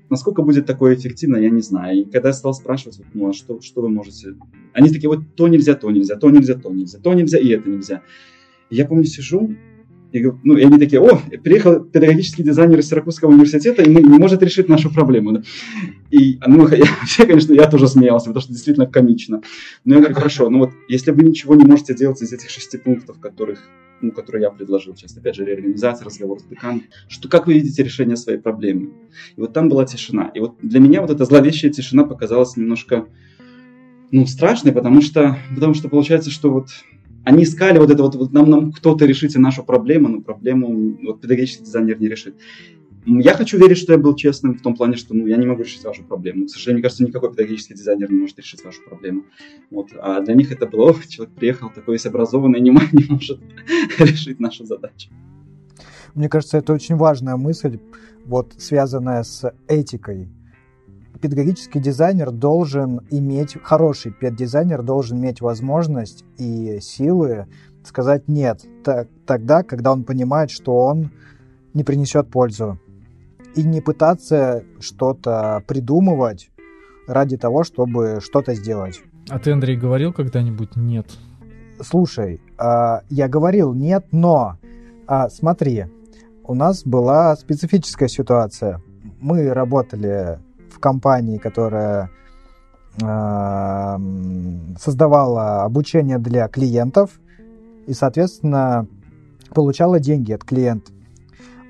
[0.09, 1.99] Насколько будет такое эффективно, я не знаю.
[1.99, 4.35] И когда я стал спрашивать, ну, а что, что вы можете...
[4.73, 7.69] Они такие, вот то нельзя, то нельзя, то нельзя, то нельзя, то нельзя, и это
[7.69, 8.01] нельзя.
[8.69, 9.55] И я помню, сижу,
[10.13, 14.41] и, ну, и они такие, о, приехал педагогический дизайнер из Сиракузского университета, и не может
[14.41, 15.43] решить нашу проблему.
[16.11, 19.41] И, ну, я, вообще, конечно, я тоже смеялся, потому что действительно комично.
[19.83, 22.77] Но я говорю, хорошо, ну вот, если вы ничего не можете делать из этих шести
[22.77, 23.59] пунктов, которых
[24.01, 27.83] ну, который я предложил сейчас, опять же, реорганизация, разговор с деканом, что как вы видите
[27.83, 28.91] решение своей проблемы.
[29.35, 30.31] И вот там была тишина.
[30.33, 33.07] И вот для меня вот эта зловещая тишина показалась немножко,
[34.11, 36.69] ну, страшной, потому что, потому что получается, что вот
[37.23, 41.19] они искали вот это вот, вот нам, нам кто-то решите нашу проблему, но проблему вот
[41.19, 42.35] педагогический дизайнер не решит.
[43.09, 45.63] Я хочу верить, что я был честным в том плане, что ну, я не могу
[45.63, 46.45] решить вашу проблему.
[46.45, 49.23] К сожалению, мне кажется, никакой педагогический дизайнер не может решить вашу проблему.
[49.71, 49.91] Вот.
[49.97, 53.39] А для них это было, человек приехал такой весь образованный, не, не может
[53.99, 55.09] решить нашу задачу.
[56.15, 57.79] Мне кажется, это очень важная мысль,
[58.25, 60.27] вот связанная с этикой.
[61.21, 67.47] Педагогический дизайнер должен иметь, хороший педдизайнер должен иметь возможность и силы
[67.83, 71.09] сказать нет так, тогда, когда он понимает, что он
[71.73, 72.77] не принесет пользу
[73.57, 76.51] и не пытаться что-то придумывать
[77.07, 79.01] ради того, чтобы что-то сделать.
[79.29, 81.07] А ты, Андрей, говорил когда-нибудь «нет»?
[81.81, 84.57] Слушай, э, я говорил «нет», но
[85.07, 85.85] э, смотри,
[86.43, 88.81] у нас была специфическая ситуация.
[89.19, 90.39] Мы работали
[90.69, 92.09] в компании, которая
[93.01, 93.97] э,
[94.79, 97.19] создавала обучение для клиентов
[97.87, 98.87] и, соответственно,
[99.53, 100.93] получала деньги от клиентов.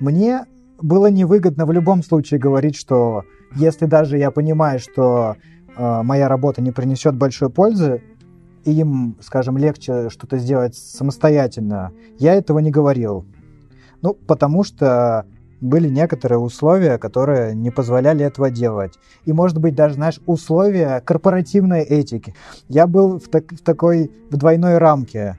[0.00, 0.44] Мне
[0.80, 3.24] было невыгодно в любом случае говорить, что
[3.54, 5.36] если даже я понимаю, что
[5.76, 8.02] э, моя работа не принесет большой пользы,
[8.64, 13.24] и им, скажем, легче что-то сделать самостоятельно, я этого не говорил.
[14.02, 15.26] Ну, потому что
[15.60, 18.94] были некоторые условия, которые не позволяли этого делать.
[19.24, 22.34] И, может быть, даже, знаешь, условия корпоративной этики.
[22.68, 25.36] Я был в, так, в такой в двойной рамке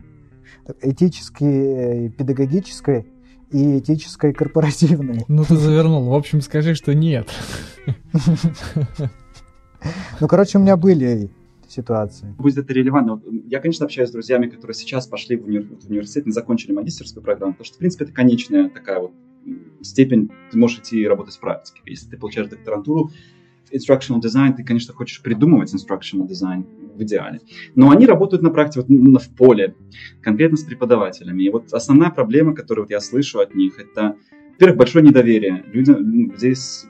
[0.81, 3.07] этической, педагогической
[3.51, 5.25] и этической корпоративной.
[5.27, 6.09] Ну ты завернул.
[6.09, 7.29] В общем, скажи, что нет.
[10.19, 11.29] Ну, короче, у меня были
[11.69, 12.35] ситуации.
[12.37, 13.21] Будет это релевантно.
[13.47, 15.67] Я, конечно, общаюсь с друзьями, которые сейчас пошли в, универ...
[15.79, 19.13] в университет, не закончили магистерскую программу, потому что, в принципе, это конечная такая вот
[19.81, 21.81] степень ты можешь идти работать в практике.
[21.85, 23.11] Если ты получаешь докторантуру,
[23.73, 26.65] instructional design, ты, конечно, хочешь придумывать instructional design
[26.95, 27.41] в идеале.
[27.75, 29.75] Но они работают на практике, вот, в поле,
[30.21, 31.43] конкретно с преподавателями.
[31.43, 34.15] И вот основная проблема, которую вот я слышу от них, это,
[34.51, 36.85] во-первых, большое недоверие людям, здесь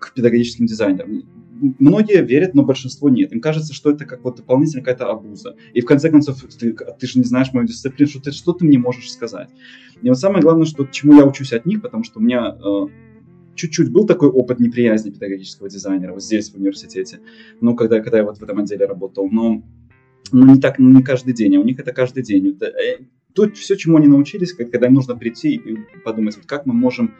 [0.00, 1.22] к педагогическим дизайнерам.
[1.78, 3.32] Многие верят, но большинство нет.
[3.32, 5.56] Им кажется, что это как вот дополнительная какая-то обуза.
[5.72, 8.64] И в конце концов, ты, ты же не знаешь мою дисциплину, что ты, что ты
[8.64, 9.50] мне можешь сказать.
[10.02, 12.86] И вот самое главное, что, чему я учусь от них, потому что у меня э,
[13.54, 17.20] чуть-чуть был такой опыт неприязни педагогического дизайнера вот здесь, в университете,
[17.60, 19.62] ну, когда, когда я вот в этом отделе работал, но
[20.32, 22.48] ну, не так, ну, не каждый день, а у них это каждый день.
[22.48, 22.72] Это,
[23.34, 27.14] то, все, чему они научились, когда им нужно прийти и подумать, вот как мы можем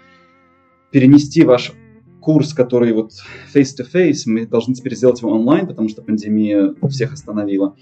[0.90, 1.72] перенести ваш
[2.20, 3.12] курс, который вот
[3.52, 7.76] face-to-face, мы должны теперь сделать его онлайн, потому что пандемия всех остановила.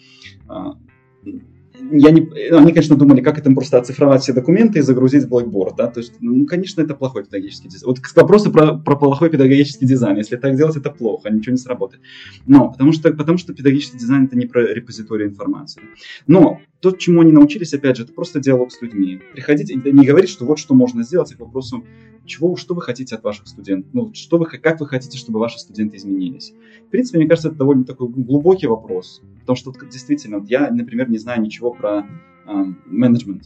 [1.90, 2.20] Я не,
[2.50, 5.74] они, конечно, думали, как это просто оцифровать все документы и загрузить в Blackboard.
[5.76, 5.88] Да?
[5.88, 7.88] То есть, ну, конечно, это плохой педагогический дизайн.
[7.88, 10.16] Вот к вопросу про, про плохой педагогический дизайн.
[10.16, 12.02] Если так делать, это плохо, ничего не сработает.
[12.46, 15.82] Но потому что, потому что педагогический дизайн это не про репозиторию информации.
[16.26, 19.20] Но то, чему они научились, опять же, это просто диалог с людьми.
[19.32, 21.84] Приходить, не говорить, что вот что можно сделать, а к вопросу,
[22.26, 25.60] чего, что вы хотите от ваших студентов, ну, что вы, как вы хотите, чтобы ваши
[25.60, 26.52] студенты изменились.
[26.88, 31.18] В принципе, мне кажется, это довольно такой глубокий вопрос, потому что действительно, я, например, не
[31.18, 32.04] знаю ничего про
[32.86, 33.44] менеджмент,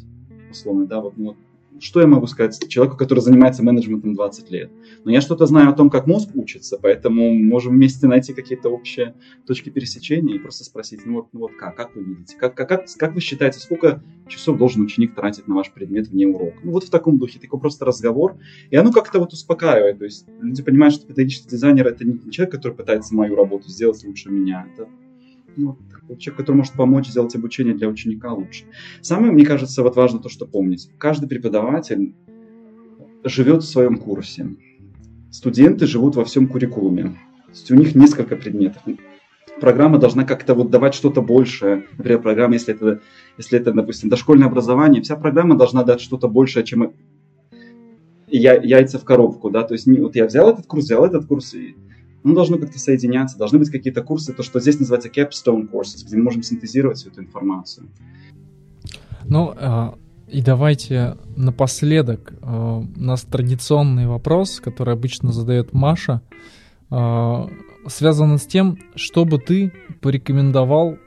[0.50, 1.36] условно, да, вот, ну, вот
[1.80, 4.70] что я могу сказать человеку, который занимается менеджментом 20 лет?
[5.04, 9.14] Но я что-то знаю о том, как мозг учится, поэтому можем вместе найти какие-то общие
[9.46, 12.68] точки пересечения и просто спросить, ну вот, ну вот как, как вы видите, как, как,
[12.68, 16.58] как, как вы считаете, сколько часов должен ученик тратить на ваш предмет вне урока?
[16.62, 18.38] Ну вот в таком духе, такой просто разговор,
[18.70, 22.54] и оно как-то вот успокаивает, то есть люди понимают, что педагогический дизайнер это не человек,
[22.54, 24.88] который пытается мою работу сделать лучше меня, это
[25.56, 25.76] ну,
[26.18, 28.64] человек, который может помочь сделать обучение для ученика лучше.
[29.00, 30.90] Самое, мне кажется, вот важно то, что помнить.
[30.98, 32.14] Каждый преподаватель
[33.24, 34.56] живет в своем курсе.
[35.30, 37.02] Студенты живут во всем куррикулуме.
[37.46, 38.82] То есть у них несколько предметов.
[39.60, 41.84] Программа должна как-то вот давать что-то большее.
[41.96, 43.00] Например, программа, если это,
[43.38, 46.92] если это, допустим, дошкольное образование, вся программа должна дать что-то большее, чем
[48.28, 51.54] я, яйца в коробку, да, то есть вот я взял этот курс, взял этот курс,
[51.54, 51.76] и
[52.26, 56.16] оно должно как-то соединяться, должны быть какие-то курсы, то, что здесь называется capstone courses, где
[56.16, 57.86] мы можем синтезировать всю эту информацию.
[59.28, 59.92] Ну, э,
[60.26, 66.20] и давайте напоследок э, у нас традиционный вопрос, который обычно задает Маша,
[66.90, 67.48] э,
[67.86, 70.98] связан с тем, что бы ты порекомендовал,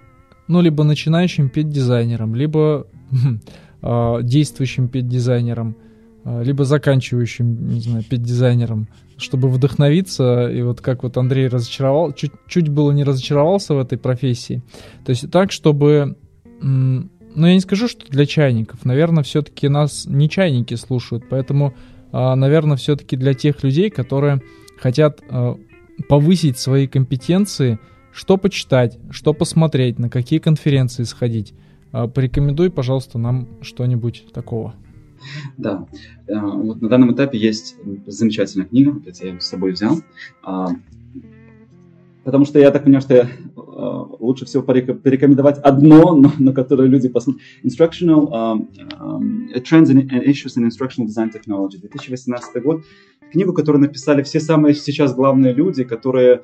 [0.48, 2.88] ну, либо начинающим пет-дизайнерам, либо
[4.24, 5.89] действующим пет-дизайнерам, э,
[6.26, 12.70] либо заканчивающим, не знаю, пет-дизайнерам, чтобы вдохновиться, и вот как вот Андрей разочаровал, чуть, чуть
[12.70, 14.62] было не разочаровался в этой профессии.
[15.06, 16.18] То есть так, чтобы...
[16.62, 18.86] Ну, я не скажу, что для чайников.
[18.86, 21.74] Наверное, все-таки нас не чайники слушают, поэтому,
[22.12, 24.42] а, наверное, все-таки для тех людей, которые
[24.80, 25.56] хотят а,
[26.08, 27.80] повысить свои компетенции,
[28.12, 31.54] что почитать, что посмотреть, на какие конференции сходить.
[31.92, 34.74] А, порекомендуй, пожалуйста, нам что-нибудь такого.
[35.58, 35.86] Да,
[36.28, 37.76] э, вот на данном этапе есть
[38.08, 40.00] замечательная книга, опять я ее с собой взял,
[40.44, 40.70] а,
[42.24, 43.28] потому что я так понимаю, что я э,
[44.20, 47.44] лучше всего порекомендовать одно, но на которое люди посмотрят.
[47.64, 48.68] Instructional uh,
[49.00, 52.84] um, Trends and Issues in Instructional Design Technology, 2018 год.
[53.32, 56.44] Книгу, которую написали все самые сейчас главные люди, которые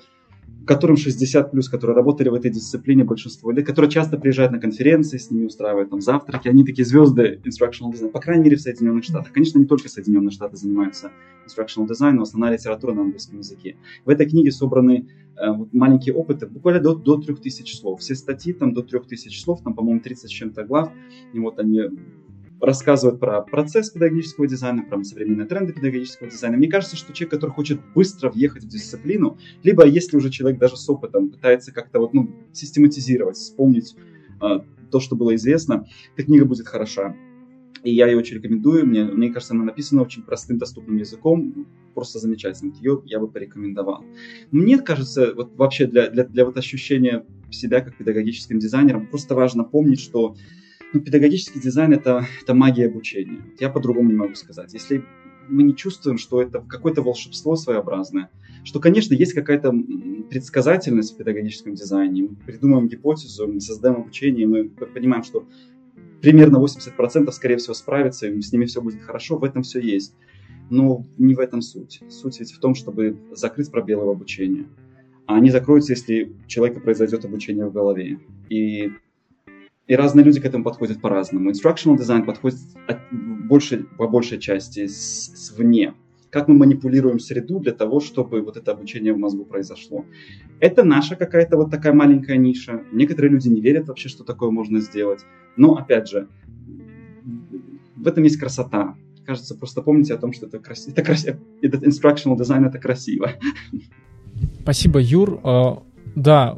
[0.66, 5.18] которым 60 плюс, которые работали в этой дисциплине большинство лет, которые часто приезжают на конференции,
[5.18, 9.04] с ними устраивают там завтраки, они такие звезды instructional design, по крайней мере в Соединенных
[9.04, 9.32] Штатах.
[9.32, 11.12] Конечно, не только Соединенные Штаты занимаются
[11.46, 13.78] instructional design, но основная литература на английском языке.
[14.06, 18.02] В этой книге собраны э, маленькие опыты, буквально до, до 3000 слов.
[18.02, 20.92] Все статьи там до 3000 слов, там, по-моему, 30 с чем-то глав,
[21.34, 21.82] и вот они
[22.62, 26.58] рассказывают про процесс педагогического дизайна, про современные тренды педагогического дизайна.
[26.58, 30.78] Мне кажется, что человек, который хочет быстро въехать в дисциплину, либо если уже человек даже
[30.78, 33.96] с опытом пытается как-то вот, ну, систематизировать, вспомнить
[34.42, 34.60] э,
[34.92, 35.86] то, что было известно,
[36.16, 37.16] эта книга будет хороша.
[37.84, 38.88] И я ее очень рекомендую.
[38.88, 41.68] Мне, мне кажется, она написана очень простым, доступным языком.
[41.94, 42.74] Просто замечательно.
[42.82, 44.04] Ее я бы порекомендовал.
[44.50, 49.64] Мне кажется, вот вообще для, для, для вот ощущения себя как педагогическим дизайнером просто важно
[49.64, 50.36] помнить, что
[51.02, 53.42] педагогический дизайн это, это магия обучения.
[53.60, 54.74] Я по-другому не могу сказать.
[54.74, 55.04] Если
[55.48, 58.30] мы не чувствуем, что это какое-то волшебство своеобразное,
[58.64, 59.74] что, конечно, есть какая-то
[60.30, 62.24] предсказательность в педагогическом дизайне.
[62.24, 65.48] Мы придумываем гипотезу, мы создаем обучение, мы понимаем, что
[66.22, 70.16] примерно 80% скорее всего справится, с ними все будет хорошо, в этом все есть.
[70.72, 72.02] Но не в этом суть.
[72.10, 74.66] Суть ведь в том, чтобы закрыть пробелы в обучении.
[75.28, 78.20] А они закроются, если у человека произойдет обучение в голове.
[78.50, 78.92] И
[79.88, 81.52] и разные люди к этому подходят по-разному.
[81.52, 82.60] Instructional design подходит
[83.18, 85.94] больше, по большей части с, свне.
[86.32, 90.06] Как мы манипулируем среду для того, чтобы вот это обучение в мозгу произошло.
[90.60, 92.84] Это наша какая-то вот такая маленькая ниша.
[92.92, 95.24] Некоторые люди не верят вообще, что такое можно сделать.
[95.56, 96.28] Но, опять же,
[97.96, 98.98] в этом есть красота.
[99.26, 100.92] Кажется, просто помните о том, что это красиво.
[100.92, 101.40] Это красиво.
[101.62, 103.32] Этот instructional design это красиво.
[104.62, 105.40] Спасибо, Юр.
[106.16, 106.58] Да,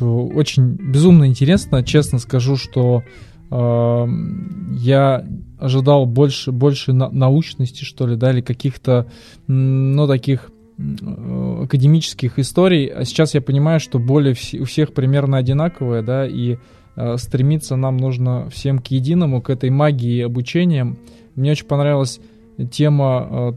[0.00, 1.84] очень безумно интересно.
[1.84, 3.04] Честно скажу, что
[3.50, 4.06] э,
[4.76, 5.24] я
[5.58, 9.06] ожидал больше, больше на, научности, что ли, да, или каких-то,
[9.46, 12.86] ну, таких академических историй.
[12.86, 16.56] А сейчас я понимаю, что боли у всех примерно одинаковые, да, и
[16.96, 20.96] э, стремиться нам нужно всем к единому, к этой магии обучения.
[21.34, 22.20] Мне очень понравилась
[22.70, 23.52] тема э,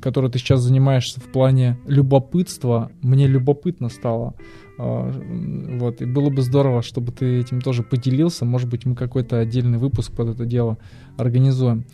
[0.00, 4.34] которой ты сейчас занимаешься в плане любопытства, мне любопытно стало.
[4.78, 8.44] А, вот, и было бы здорово, чтобы ты этим тоже поделился.
[8.44, 10.78] Может быть, мы какой-то отдельный выпуск под это дело
[11.16, 11.84] организуем.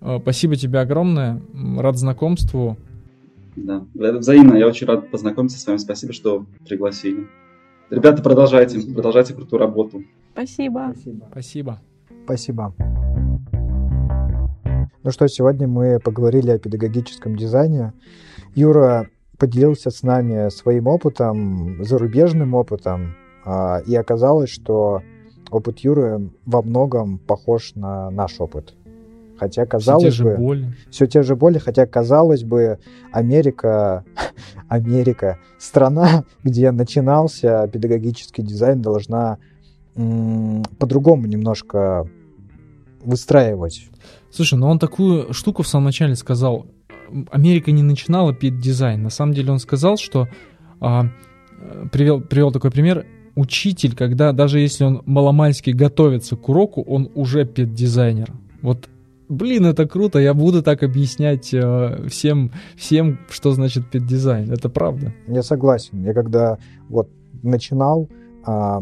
[0.00, 1.40] А, спасибо тебе огромное.
[1.78, 2.76] Рад знакомству.
[3.56, 4.56] Да, взаимно.
[4.56, 5.78] Я очень рад познакомиться с вами.
[5.78, 7.26] Спасибо, что пригласили.
[7.90, 8.80] Ребята, продолжайте.
[8.80, 10.02] Продолжайте крутую работу.
[10.32, 10.92] Спасибо.
[10.92, 11.26] Спасибо.
[11.30, 11.80] Спасибо.
[12.24, 12.74] Спасибо.
[15.04, 17.92] Ну что, сегодня мы поговорили о педагогическом дизайне.
[18.54, 25.02] Юра поделился с нами своим опытом, зарубежным опытом, а, и оказалось, что
[25.50, 28.72] опыт Юры во многом похож на наш опыт.
[29.36, 30.74] Хотя казалось все те бы, же боли.
[30.90, 32.78] все те же боли, хотя казалось бы,
[33.12, 34.06] Америка,
[34.68, 39.36] Америка, страна, где начинался педагогический дизайн, должна
[39.94, 42.08] по-другому немножко
[43.04, 43.88] выстраивать
[44.30, 46.66] Слушай, ну он такую штуку в самом начале сказал.
[47.30, 49.02] Америка не начинала пить дизайн.
[49.02, 50.28] На самом деле он сказал, что
[50.80, 51.04] а,
[51.92, 53.06] привел, привел такой пример.
[53.36, 58.32] Учитель, когда даже если он маломальски готовится к уроку, он уже пет-дизайнер.
[58.60, 58.88] Вот
[59.28, 64.52] Блин, это круто, я буду так объяснять э, всем, всем, что значит пет-дизайн.
[64.52, 65.14] Это правда.
[65.26, 66.04] Я согласен.
[66.04, 66.58] Я когда
[66.90, 67.08] вот
[67.42, 68.08] начинал
[68.46, 68.80] э,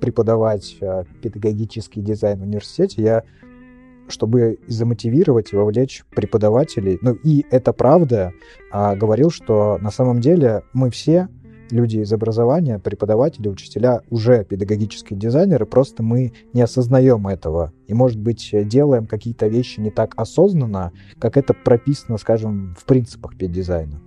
[0.00, 3.22] преподавать э, педагогический дизайн в университете, я
[4.10, 6.98] чтобы замотивировать и вовлечь преподавателей.
[7.02, 8.32] Ну и это правда,
[8.70, 11.28] а, говорил, что на самом деле мы все
[11.70, 17.72] люди из образования, преподаватели, учителя, уже педагогические дизайнеры, просто мы не осознаем этого.
[17.86, 23.36] И, может быть, делаем какие-то вещи не так осознанно, как это прописано, скажем, в принципах
[23.36, 24.00] педдизайна.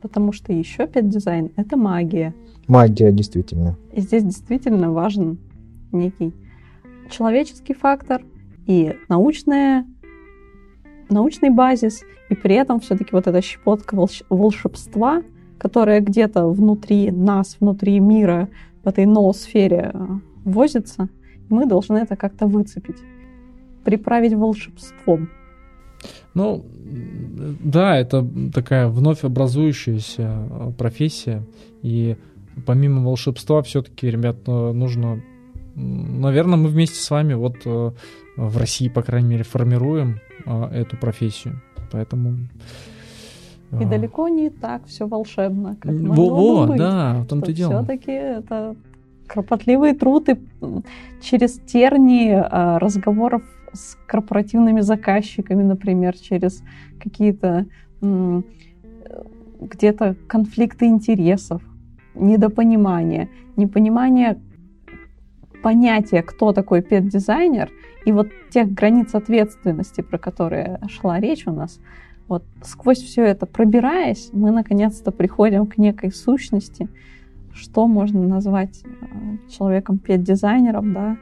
[0.00, 2.34] Потому что еще педдизайн— это магия.
[2.66, 3.76] Магия, действительно.
[3.92, 5.38] И здесь действительно важен
[5.92, 6.32] некий
[7.10, 8.22] человеческий фактор,
[8.66, 9.86] и научная,
[11.08, 15.22] научный базис, и при этом все-таки вот эта щепотка волш- волшебства,
[15.58, 18.48] которая где-то внутри нас, внутри мира,
[18.82, 20.06] в этой ноосфере э,
[20.44, 21.08] возится,
[21.48, 22.98] мы должны это как-то выцепить,
[23.84, 25.28] приправить волшебством.
[26.34, 26.64] Ну,
[27.62, 31.42] да, это такая вновь образующаяся э, профессия,
[31.82, 32.16] и
[32.66, 35.22] помимо волшебства все-таки, ребят, э, нужно
[35.74, 37.56] наверное, мы вместе с вами вот
[38.36, 41.60] в России, по крайней мере, формируем э, эту профессию.
[41.90, 42.36] Поэтому...
[43.72, 46.78] И э, далеко не так все волшебно, как могло Во, быть.
[46.78, 47.78] да, в том-то дело.
[47.78, 48.76] Все-таки это
[49.26, 50.38] кропотливый труд и
[51.20, 52.32] через тернии
[52.78, 56.62] разговоров с корпоративными заказчиками, например, через
[57.00, 57.66] какие-то
[59.60, 61.62] где-то конфликты интересов,
[62.14, 64.38] недопонимание, непонимание
[65.62, 67.70] понятие, кто такой пет-дизайнер,
[68.04, 71.80] и вот тех границ ответственности, про которые шла речь у нас,
[72.28, 76.88] вот сквозь все это пробираясь, мы наконец-то приходим к некой сущности,
[77.54, 81.16] что можно назвать э, человеком пет-дизайнером, да,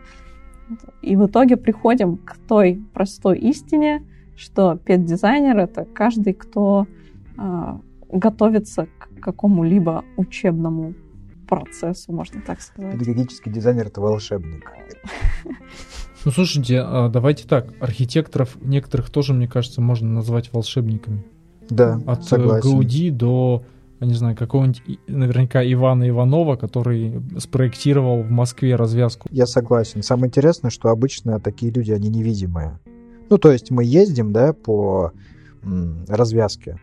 [1.02, 4.04] и в итоге приходим к той простой истине,
[4.36, 6.86] что пет-дизайнер— это каждый, кто
[7.36, 7.78] э,
[8.12, 10.94] готовится к какому-либо учебному
[11.50, 12.92] процессу, можно так сказать.
[12.92, 14.70] Педагогический дизайнер— это волшебник.
[16.26, 21.24] Ну, слушайте, а давайте так, архитекторов некоторых тоже, мне кажется, можно назвать волшебниками.
[21.70, 22.70] Да, От э, согласен.
[22.70, 23.64] Гауди до,
[24.00, 29.28] я не знаю, какого-нибудь, наверняка, Ивана Иванова, который спроектировал в Москве развязку.
[29.30, 30.02] Я согласен.
[30.02, 32.78] Самое интересное, что обычно такие люди, они невидимые.
[33.30, 35.12] Ну, то есть мы ездим, да, по
[35.62, 36.78] м, развязке,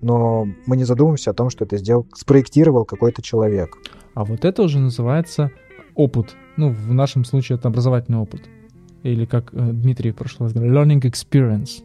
[0.00, 3.76] но мы не задумываемся о том, что это сделал, спроектировал какой-то человек.
[4.14, 5.50] А вот это уже называется
[5.94, 6.34] опыт.
[6.56, 8.42] Ну, в нашем случае это образовательный опыт.
[9.02, 11.82] Или как э, Дмитрий в прошлый раз говорил, learning experience.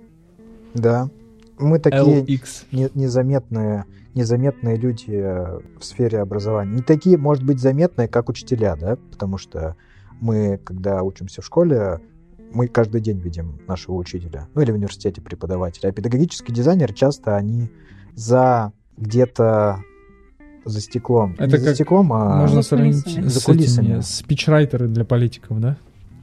[0.74, 1.10] Да.
[1.58, 2.24] Мы такие
[2.72, 6.76] не, незаметные, незаметные люди э, в сфере образования.
[6.76, 9.76] Не такие, может быть, заметные, как учителя, да, потому что
[10.20, 12.00] мы, когда учимся в школе,
[12.54, 15.90] мы каждый день видим нашего учителя, ну или в университете преподавателя.
[15.90, 17.70] А педагогический дизайнер часто они
[18.16, 19.84] за где-то
[20.68, 21.34] за стеклом.
[21.34, 22.96] Это Не как за стеклом, а Можно за сравнить.
[22.96, 24.00] За кулисами.
[24.02, 25.78] спичрайтеры для политиков, да?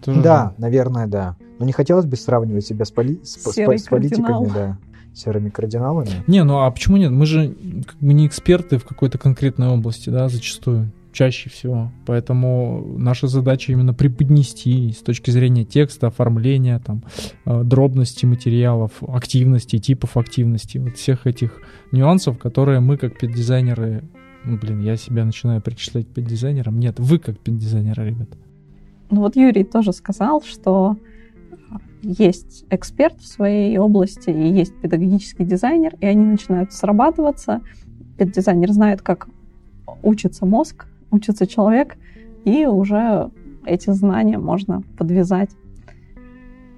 [0.04, 0.62] Тоже Да, же.
[0.62, 1.36] наверное, да.
[1.58, 4.46] Но не хотелось бы сравнивать себя с, поли- с, с- Серый с политиками, кардинал.
[4.54, 4.78] да.
[5.14, 6.10] Серыми кардиналами.
[6.26, 7.12] Не, ну а почему нет?
[7.12, 7.54] Мы же
[7.86, 11.92] как бы не эксперты в какой-то конкретной области, да, зачастую, чаще всего.
[12.04, 17.04] Поэтому наша задача именно преподнести с точки зрения текста, оформления, там,
[17.46, 21.60] э, дробности материалов, активности, типов активности, вот всех этих
[21.92, 24.02] нюансов, которые мы как педдизайнеры,
[24.46, 26.78] блин, я себя начинаю причислять к педдизайнерам.
[26.78, 28.28] Нет, вы как педдизайнеры, ребят.
[29.10, 30.96] Ну вот Юрий тоже сказал, что
[32.02, 37.62] есть эксперт в своей области и есть педагогический дизайнер, и они начинают срабатываться.
[38.18, 39.28] Педдизайнер знает, как
[40.02, 41.96] учится мозг, учится человек,
[42.44, 43.30] и уже
[43.64, 45.50] эти знания можно подвязать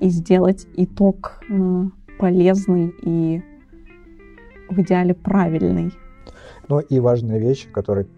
[0.01, 1.85] и сделать итог э,
[2.19, 3.43] полезный и
[4.69, 5.93] в идеале правильный.
[6.69, 8.09] Ну и важная вещь, которую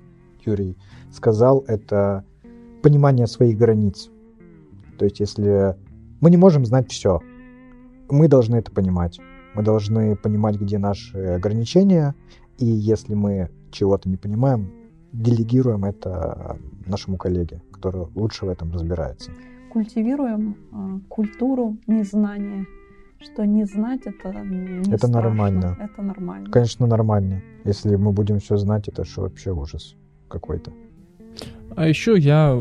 [0.44, 0.76] Юрий
[1.12, 2.24] сказал, это
[2.82, 4.11] понимание своих границ.
[4.99, 5.76] То есть если
[6.20, 7.20] мы не можем знать все,
[8.11, 9.20] мы должны это понимать.
[9.55, 12.14] Мы должны понимать, где наши ограничения,
[12.59, 14.70] и если мы чего-то не понимаем,
[15.12, 19.30] делегируем это нашему коллеге, который лучше в этом разбирается.
[19.72, 22.66] Культивируем э, культуру незнания,
[23.20, 25.76] что не знать это не Это страшно, нормально.
[25.80, 26.50] Это нормально.
[26.50, 27.42] Конечно, нормально.
[27.64, 29.96] Если мы будем все знать, это что вообще ужас
[30.28, 30.72] какой-то.
[31.76, 32.54] А еще я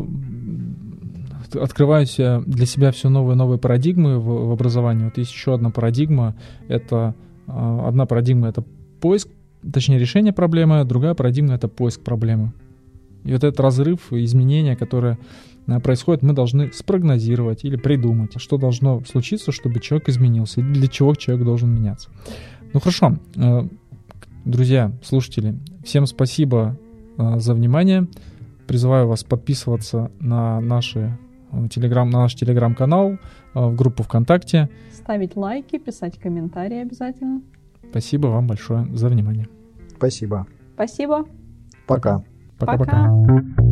[2.06, 5.06] себе- для себя все новые и новые парадигмы в, в образовании.
[5.06, 6.36] Вот есть еще одна парадигма.
[6.68, 7.16] Это
[7.48, 8.64] а, одна парадигма это
[9.00, 9.30] поиск,
[9.74, 12.52] точнее решение проблемы, другая парадигма это поиск проблемы.
[13.24, 15.18] И вот этот разрыв, изменения, которые
[15.84, 21.14] происходят, мы должны спрогнозировать или придумать, что должно случиться, чтобы человек изменился, и для чего
[21.16, 22.10] человек должен меняться.
[22.74, 23.68] Ну хорошо, э,
[24.46, 26.78] друзья, слушатели, всем спасибо
[27.18, 28.08] э, за внимание.
[28.66, 31.18] Призываю вас подписываться на, наши,
[31.52, 33.18] э, телеграм, на наш телеграм-канал,
[33.54, 34.70] в группу ВКонтакте.
[34.94, 37.42] Ставить лайки, писать комментарии обязательно.
[37.90, 39.48] Спасибо вам большое за внимание.
[39.96, 40.46] Спасибо.
[40.76, 41.26] Спасибо.
[41.88, 42.24] Пока.
[42.60, 43.10] Пока-пока.
[43.10, 43.67] Пока.